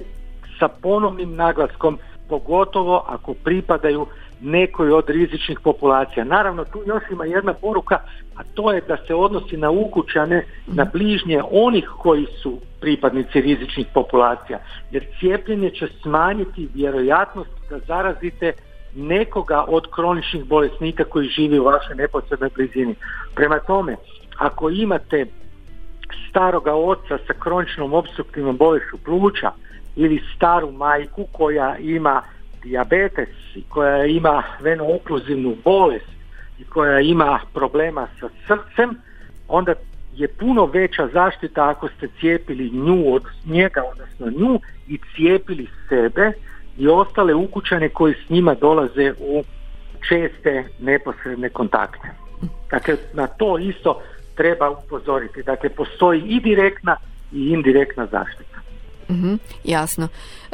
sa 0.59 0.67
ponovnim 0.67 1.35
naglaskom, 1.35 1.99
pogotovo 2.29 3.03
ako 3.07 3.33
pripadaju 3.33 4.05
nekoj 4.41 4.91
od 4.91 5.09
rizičnih 5.09 5.59
populacija. 5.59 6.23
Naravno, 6.23 6.65
tu 6.65 6.83
još 6.85 7.03
ima 7.11 7.25
jedna 7.25 7.53
poruka, 7.53 7.95
a 8.35 8.43
to 8.53 8.71
je 8.71 8.81
da 8.87 8.97
se 9.07 9.15
odnosi 9.15 9.57
na 9.57 9.69
ukućane, 9.71 10.45
na 10.67 10.85
bližnje 10.93 11.41
onih 11.51 11.89
koji 11.97 12.25
su 12.41 12.59
pripadnici 12.81 13.41
rizičnih 13.41 13.87
populacija, 13.93 14.59
jer 14.91 15.05
cijepljenje 15.19 15.69
će 15.69 15.87
smanjiti 16.01 16.69
vjerojatnost 16.73 17.49
da 17.69 17.79
zarazite 17.79 18.53
nekoga 18.95 19.65
od 19.67 19.87
kroničnih 19.91 20.45
bolesnika 20.45 21.03
koji 21.03 21.27
živi 21.27 21.59
u 21.59 21.63
vašoj 21.63 21.95
neposrednoj 21.95 22.49
blizini. 22.55 22.95
Prema 23.35 23.59
tome, 23.59 23.95
ako 24.37 24.69
imate 24.69 25.25
staroga 26.29 26.73
oca 26.73 27.17
sa 27.27 27.33
kroničnom 27.39 27.93
obstruktivnom 27.93 28.57
bolešću 28.57 28.97
pluća 29.05 29.51
ili 29.95 30.23
staru 30.35 30.71
majku 30.71 31.25
koja 31.31 31.77
ima 31.77 32.21
dijabetes 32.63 33.29
i 33.55 33.63
koja 33.69 34.05
ima 34.05 34.43
venookluzivnu 34.61 35.55
bolest 35.63 36.11
i 36.59 36.63
koja 36.63 36.99
ima 36.99 37.39
problema 37.53 38.07
sa 38.19 38.29
srcem, 38.47 38.95
onda 39.47 39.73
je 40.15 40.27
puno 40.27 40.65
veća 40.65 41.07
zaštita 41.13 41.69
ako 41.69 41.87
ste 41.87 42.07
cijepili 42.19 42.69
nju 42.69 43.13
od 43.13 43.23
njega, 43.45 43.81
odnosno 43.91 44.39
nju 44.39 44.59
i 44.87 44.99
cijepili 45.15 45.67
sebe 45.89 46.31
i 46.81 46.87
ostale 46.87 47.33
ukućane 47.33 47.89
koji 47.89 48.13
s 48.13 48.29
njima 48.29 48.53
dolaze 48.53 49.13
u 49.19 49.43
česte 50.09 50.63
neposredne 50.79 51.49
kontakte. 51.49 52.07
Dakle, 52.71 52.95
na 53.13 53.27
to 53.27 53.57
isto 53.57 54.01
treba 54.35 54.69
upozoriti. 54.69 55.43
Dakle, 55.43 55.69
postoji 55.69 56.21
i 56.21 56.39
direktna 56.39 56.97
i 57.31 57.49
indirektna 57.49 58.05
zaštita. 58.05 58.50
Mhm, 59.11 59.33
jasno. 59.63 60.07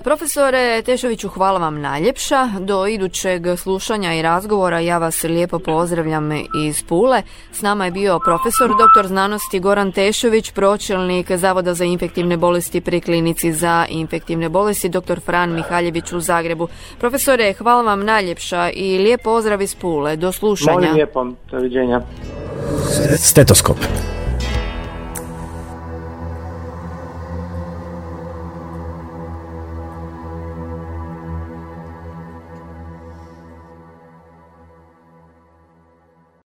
Profesore 0.04 0.82
Tešoviću, 0.82 1.30
hvala 1.30 1.60
vam 1.60 1.82
najljepša. 1.82 2.50
Do 2.60 2.88
idućeg 2.88 3.43
slušanja 3.58 4.13
i 4.13 4.22
razgovora 4.22 4.80
ja 4.80 4.98
vas 4.98 5.24
lijepo 5.24 5.60
pozdravljam 5.60 6.32
iz 6.65 6.84
Pule. 6.84 7.22
S 7.52 7.62
nama 7.62 7.86
je 7.86 7.91
bio 7.91 8.20
profesor 8.20 8.70
doktor 8.78 9.08
znanosti 9.08 9.60
Goran 9.60 9.91
Tešović, 9.91 10.52
pročelnik 10.52 11.32
Zavoda 11.32 11.74
za 11.74 11.86
infektivne 11.86 12.38
bolesti 12.38 12.82
pri 12.82 13.02
klinici 13.02 13.54
za 13.54 13.86
infektivne 13.89 14.50
bolesti 14.50 14.89
dr. 14.89 15.20
Fran 15.26 15.54
Mihaljević 15.54 16.12
u 16.12 16.20
Zagrebu. 16.20 16.67
Profesore, 17.00 17.54
hvala 17.54 17.82
vam 17.82 18.06
najljepša 18.06 18.70
i 18.70 18.98
lijep 18.98 19.22
pozdrav 19.22 19.62
iz 19.62 19.76
Pule. 19.76 20.15
Do 20.15 20.32
slušanja. 20.32 20.74
Molim 20.74 20.93
lijepo, 20.93 21.26
doviđenja. 21.52 22.02
Stetoskop. 23.17 23.78